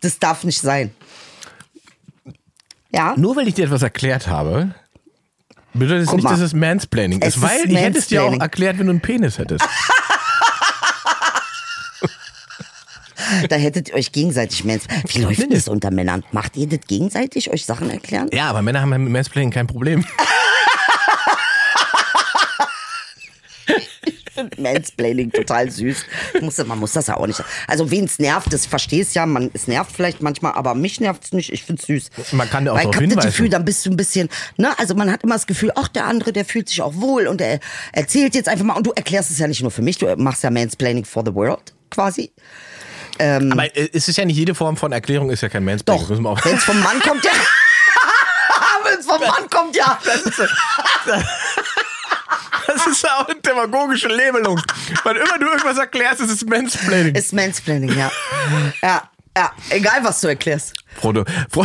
[0.00, 0.90] das darf nicht sein.
[2.90, 3.14] Ja?
[3.16, 4.74] Nur weil ich dir etwas erklärt habe,
[5.74, 6.30] bedeutet es Guck nicht, mal.
[6.30, 8.92] dass es Mansplaining Es ist, weil ist ich hätte es dir auch erklärt, wenn du
[8.92, 9.64] einen Penis hättest.
[13.50, 14.84] Da hättet ihr euch gegenseitig Mans.
[15.08, 16.24] Wie läuft das unter Männern?
[16.32, 18.30] Macht ihr das gegenseitig, euch Sachen erklären?
[18.32, 20.04] ja, aber Männer haben mit Mansplaining kein Problem.
[24.56, 26.04] Mansplaining total süß.
[26.40, 27.42] Muss, man muss das ja auch nicht.
[27.66, 29.26] Also wen es nervt, das verstehe es ja.
[29.26, 31.52] Man, es nervt vielleicht manchmal, aber mich nervt es nicht.
[31.52, 32.32] Ich finde es süß.
[32.32, 33.26] Man kann ja auch Weil ich darauf hab das.
[33.26, 36.06] Gefühl, dann bist du ein bisschen, ne, also man hat immer das Gefühl, ach, der
[36.06, 37.60] andere, der fühlt sich auch wohl und er
[37.92, 40.42] erzählt jetzt einfach mal und du erklärst es ja nicht nur für mich, du machst
[40.42, 42.32] ja Mansplaining for the world quasi.
[43.18, 46.02] aber äh, es ist ja nicht jede Form von Erklärung ist ja kein Mansplaining.
[46.22, 47.32] Doch, wenn es vom Mann kommt, ja.
[48.84, 49.98] wenn es vom Mann kommt, ja.
[50.04, 50.38] Das ist
[53.02, 54.60] ja auch eine demagogische Labelung.
[55.04, 57.14] Wann immer du irgendwas erklärst, ist es Mansplaining.
[57.14, 58.10] Ist Mansplaining, ja.
[58.82, 60.74] Ja, ja, egal was du erklärst.
[60.96, 61.12] Frau,
[61.48, 61.64] Frau,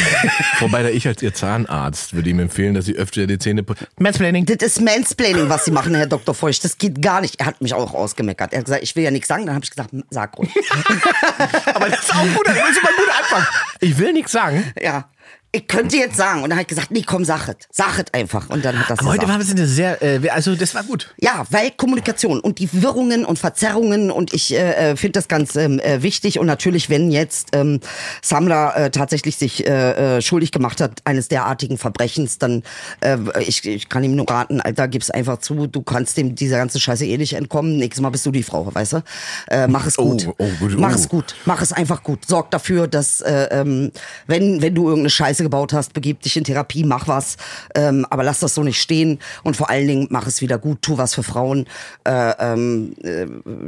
[0.58, 3.86] Frau Beider, ich als Ihr Zahnarzt würde ihm empfehlen, dass Sie öfter die Zähne putzen.
[3.98, 4.44] Mansplaining.
[4.44, 6.34] Das ist Mansplaining, was sie machen, Herr Dr.
[6.34, 6.62] Feucht.
[6.62, 7.40] Das geht gar nicht.
[7.40, 8.52] Er hat mich auch ausgemeckert.
[8.52, 9.46] Er hat gesagt, ich will ja nichts sagen.
[9.46, 10.50] Dann habe ich gesagt, sag ruhig.
[11.74, 13.46] Aber das ist auch gut, das ist immer ein guter Anfang.
[13.80, 14.72] Ich will nichts sagen.
[14.82, 15.08] ja.
[15.52, 16.42] Ich könnte jetzt sagen.
[16.42, 17.56] Und dann hat ich gesagt, nee, komm, sag es.
[17.70, 18.50] Sag es einfach.
[18.50, 19.38] Und dann hat das Aber heute gesagt.
[19.38, 21.14] war es eine sehr, äh, also das war gut.
[21.18, 25.56] Ja, weil Kommunikation und die Wirrungen und Verzerrungen und ich äh, äh, finde das ganz
[25.56, 27.80] ähm, äh, wichtig und natürlich, wenn jetzt ähm,
[28.22, 32.62] Samra äh, tatsächlich sich äh, äh, schuldig gemacht hat eines derartigen Verbrechens, dann
[33.00, 36.58] äh, ich, ich kann ihm nur raten, Alter, gib's einfach zu, du kannst dem dieser
[36.58, 37.78] ganzen Scheiße eh nicht entkommen.
[37.78, 39.02] Nächstes Mal bist du die Frau, weißt du?
[39.48, 40.94] Äh, mach es Oh, gut, oh, gut, mach oh.
[40.94, 42.26] es gut, mach es einfach gut.
[42.26, 43.92] Sorg dafür, dass äh, ähm,
[44.26, 47.36] wenn wenn du irgendeine Scheiße gebaut hast, begib dich in Therapie, mach was,
[47.74, 50.82] ähm, aber lass das so nicht stehen und vor allen Dingen mach es wieder gut,
[50.82, 51.66] tu was für Frauen.
[52.04, 53.26] Äh, ähm, äh,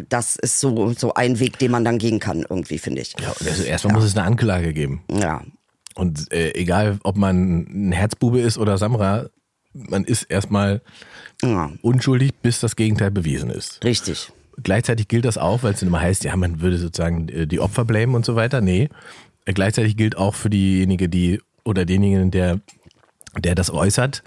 [0.09, 3.15] das ist so so ein Weg, den man dann gehen kann, irgendwie finde ich.
[3.21, 5.03] Ja, also erstmal muss es eine Anklage geben.
[5.11, 5.43] Ja,
[5.95, 9.27] Und äh, egal, ob man ein Herzbube ist oder Samra,
[9.73, 10.83] man ist erstmal
[11.43, 13.85] ja, unschuldig, bis das Gegenteil bewiesen ist.
[13.85, 14.33] richtig.
[14.61, 17.85] Gleichzeitig gilt das auch, weil es immer heißt, ja, man würde sozusagen äh, die Opfer
[17.85, 18.61] blamen und so weiter.
[18.61, 18.89] Nee.
[19.45, 22.61] Gleichzeitig gilt auch für diejenige, die oder denjenigen, der,
[23.37, 24.23] der das äußert,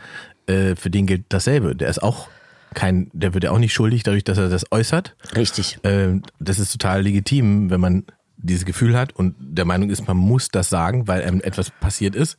[0.47, 1.75] äh, für den gilt dasselbe.
[1.75, 2.27] Der ist auch
[2.73, 5.15] kein, der wird ja auch nicht schuldig dadurch, dass er das äußert.
[5.35, 5.79] Richtig.
[5.83, 8.03] Ähm, das ist total legitim, wenn man
[8.37, 12.15] dieses Gefühl hat und der Meinung ist, man muss das sagen, weil einem etwas passiert
[12.15, 12.37] ist,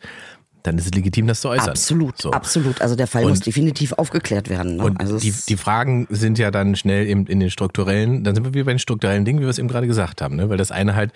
[0.65, 1.71] dann ist es legitim, das zu äußern.
[1.71, 2.31] Absolut, So.
[2.31, 2.81] absolut.
[2.81, 4.77] Also der Fall Und- muss definitiv aufgeklärt werden.
[4.77, 4.85] Ne?
[4.85, 8.45] Und also die, die Fragen sind ja dann schnell eben in den strukturellen, dann sind
[8.45, 10.49] wir wieder bei den strukturellen Dingen, wie wir es eben gerade gesagt haben, ne?
[10.49, 11.13] weil das eine halt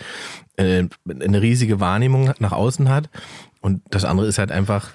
[0.57, 3.09] äh, eine riesige Wahrnehmung nach außen hat
[3.61, 4.91] und das andere ist halt einfach,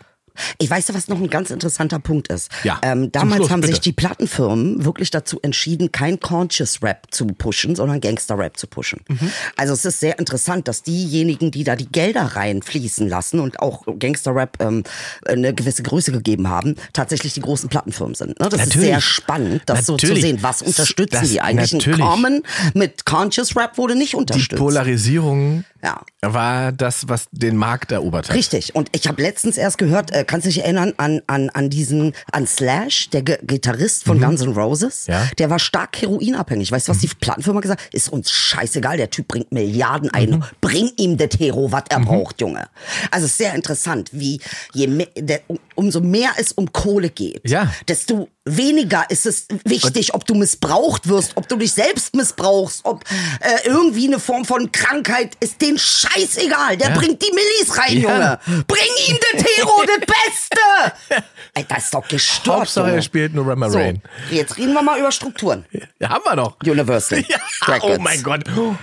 [0.57, 2.49] Ich weiß ja, was noch ein ganz interessanter Punkt ist.
[2.63, 3.81] Ja, Ähm, damals Schluss, haben sich bitte.
[3.83, 9.01] die Plattenfirmen wirklich dazu entschieden, kein Conscious Rap zu pushen, sondern Gangster Rap zu pushen.
[9.07, 9.31] Mhm.
[9.57, 13.83] Also es ist sehr interessant, dass diejenigen, die da die Gelder reinfließen lassen und auch
[13.99, 14.83] Gangster Rap ähm,
[15.25, 18.39] eine gewisse Größe gegeben haben, tatsächlich die großen Plattenfirmen sind.
[18.39, 18.47] Ne?
[18.49, 18.87] Das ist Natürlich.
[18.87, 20.23] sehr spannend, das so zu Natürlich.
[20.23, 20.37] sehen.
[20.41, 21.73] Was unterstützen Das- die eigentlich?
[21.73, 21.99] Ein natürlich.
[21.99, 24.57] Common mit Conscious Rap wurde nicht die unterstützt.
[24.59, 26.01] Polarisierung Ja.
[26.21, 28.35] war das, was den Markt erobert hat.
[28.35, 28.75] Richtig.
[28.75, 32.13] Und ich habe letztens erst gehört, äh, kannst du dich erinnern an, an, an diesen,
[32.31, 35.07] an Slash, der G Gitarrist von Guns N' Roses?
[35.07, 35.13] Mhm.
[35.13, 35.29] Ja.
[35.37, 36.71] Der war stark heroinabhängig.
[36.71, 37.93] Weißt du, was die Plattenfirma gesagt hat?
[37.93, 40.31] Ist uns scheißegal, der Typ bringt Milliarden ein.
[40.31, 40.43] Mhm.
[40.61, 42.67] Bring ihm das Hero, was er braucht, Junge.
[43.09, 44.39] Also es ist sehr interessant, wie
[44.73, 45.41] je mehr, der,
[45.81, 47.73] umso mehr es um Kohle geht, Ja.
[47.87, 53.03] desto weniger ist es wichtig, ob du missbraucht wirst, ob du dich selbst missbrauchst, ob
[53.39, 56.77] äh, irgendwie eine Form von Krankheit ist denen scheißegal.
[56.77, 56.95] Der Ja.
[56.97, 58.39] bringt die Millis rein, Ja.
[58.47, 58.63] Junge.
[58.67, 61.65] Bring ihm das Hero, das Beste.
[61.67, 62.97] Das ist doch gestört, Hauptsache, Junge.
[62.99, 64.01] er spielt nur so, Rain.
[64.31, 65.65] jetzt reden wir mal über Strukturen.
[65.99, 66.57] Ja, haben wir doch.
[66.65, 67.23] Universal.
[67.83, 68.41] Oh mein Gott.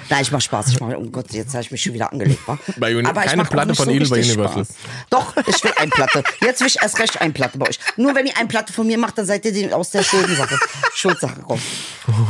[0.09, 0.68] Nein, ich mach Spaß.
[0.68, 2.40] Ich mach, oh Gott, jetzt habe ich mich schon wieder angelegt.
[2.46, 2.59] Wa?
[2.76, 4.64] Bei Uni- Aber keine Platte von so bei Universal.
[4.64, 4.68] Spaß.
[5.11, 6.22] Doch, ich will ein Platte.
[6.40, 7.78] Jetzt will ich erst recht ein Platte bei euch.
[7.97, 10.59] Nur wenn ihr ein Platte von mir macht, dann seid ihr aus der Schuldensache.
[10.95, 11.61] Schuldsache raus.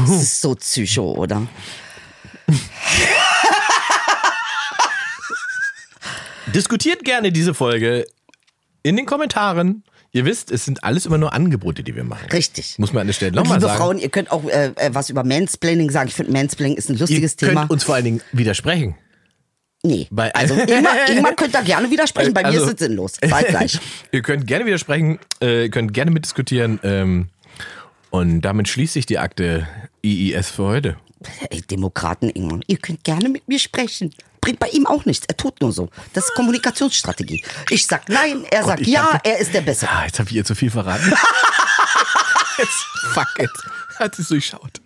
[0.07, 1.47] Das ist so psycho, oder?
[6.55, 8.07] Diskutiert gerne diese Folge
[8.83, 9.85] in den Kommentaren.
[10.13, 12.31] Ihr wisst, es sind alles immer nur Angebote, die wir machen.
[12.33, 12.79] Richtig.
[12.79, 13.79] Muss man an der Stelle nochmal liebe sagen.
[13.79, 16.09] Frauen, ihr könnt auch äh, äh, was über Mansplaining sagen.
[16.09, 17.67] Ich finde, Mansplaining ist ein Ihr lustiges könnt Thema.
[17.69, 18.97] uns vor allen Dingen widersprechen.
[19.83, 20.09] Nee.
[20.11, 22.35] Bei- also Ingmar, Ingmar könnt da gerne widersprechen.
[22.35, 23.13] Bei mir Also- ist es sinnlos.
[23.23, 23.79] Seid gleich.
[24.13, 26.81] ihr könnt gerne widersprechen, äh, ihr könnt gerne mitdiskutieren.
[26.83, 27.29] Ähm,
[28.11, 29.69] und damit schließt sich die Akte
[30.05, 30.97] IIS für heute.
[31.51, 34.15] Ey, Demokraten, Ingmar, ihr könnt gerne mit mir sprechen.
[34.41, 35.27] Bringt bei ihm auch nichts.
[35.29, 35.89] Er tut nur so.
[36.13, 37.45] Das ist Kommunikationsstrategie.
[37.71, 39.91] Ich sag nein, er sagt ich ja, hab- er ist der Bessere.
[39.93, 41.13] Ah, jetzt habe ich ihr zu viel verraten.
[42.59, 43.51] Jetzt, fuck it.
[44.01, 44.81] Hat sie es durchschaut.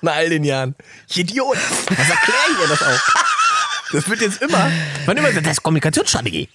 [0.00, 0.76] Nach all den Jahren.
[1.08, 1.56] Ich Idiot.
[1.56, 3.00] Was erkläre ich ihr das auch?
[3.92, 4.70] Das wird jetzt immer,
[5.04, 6.48] wann immer, das ist Kommunikationsstrategie.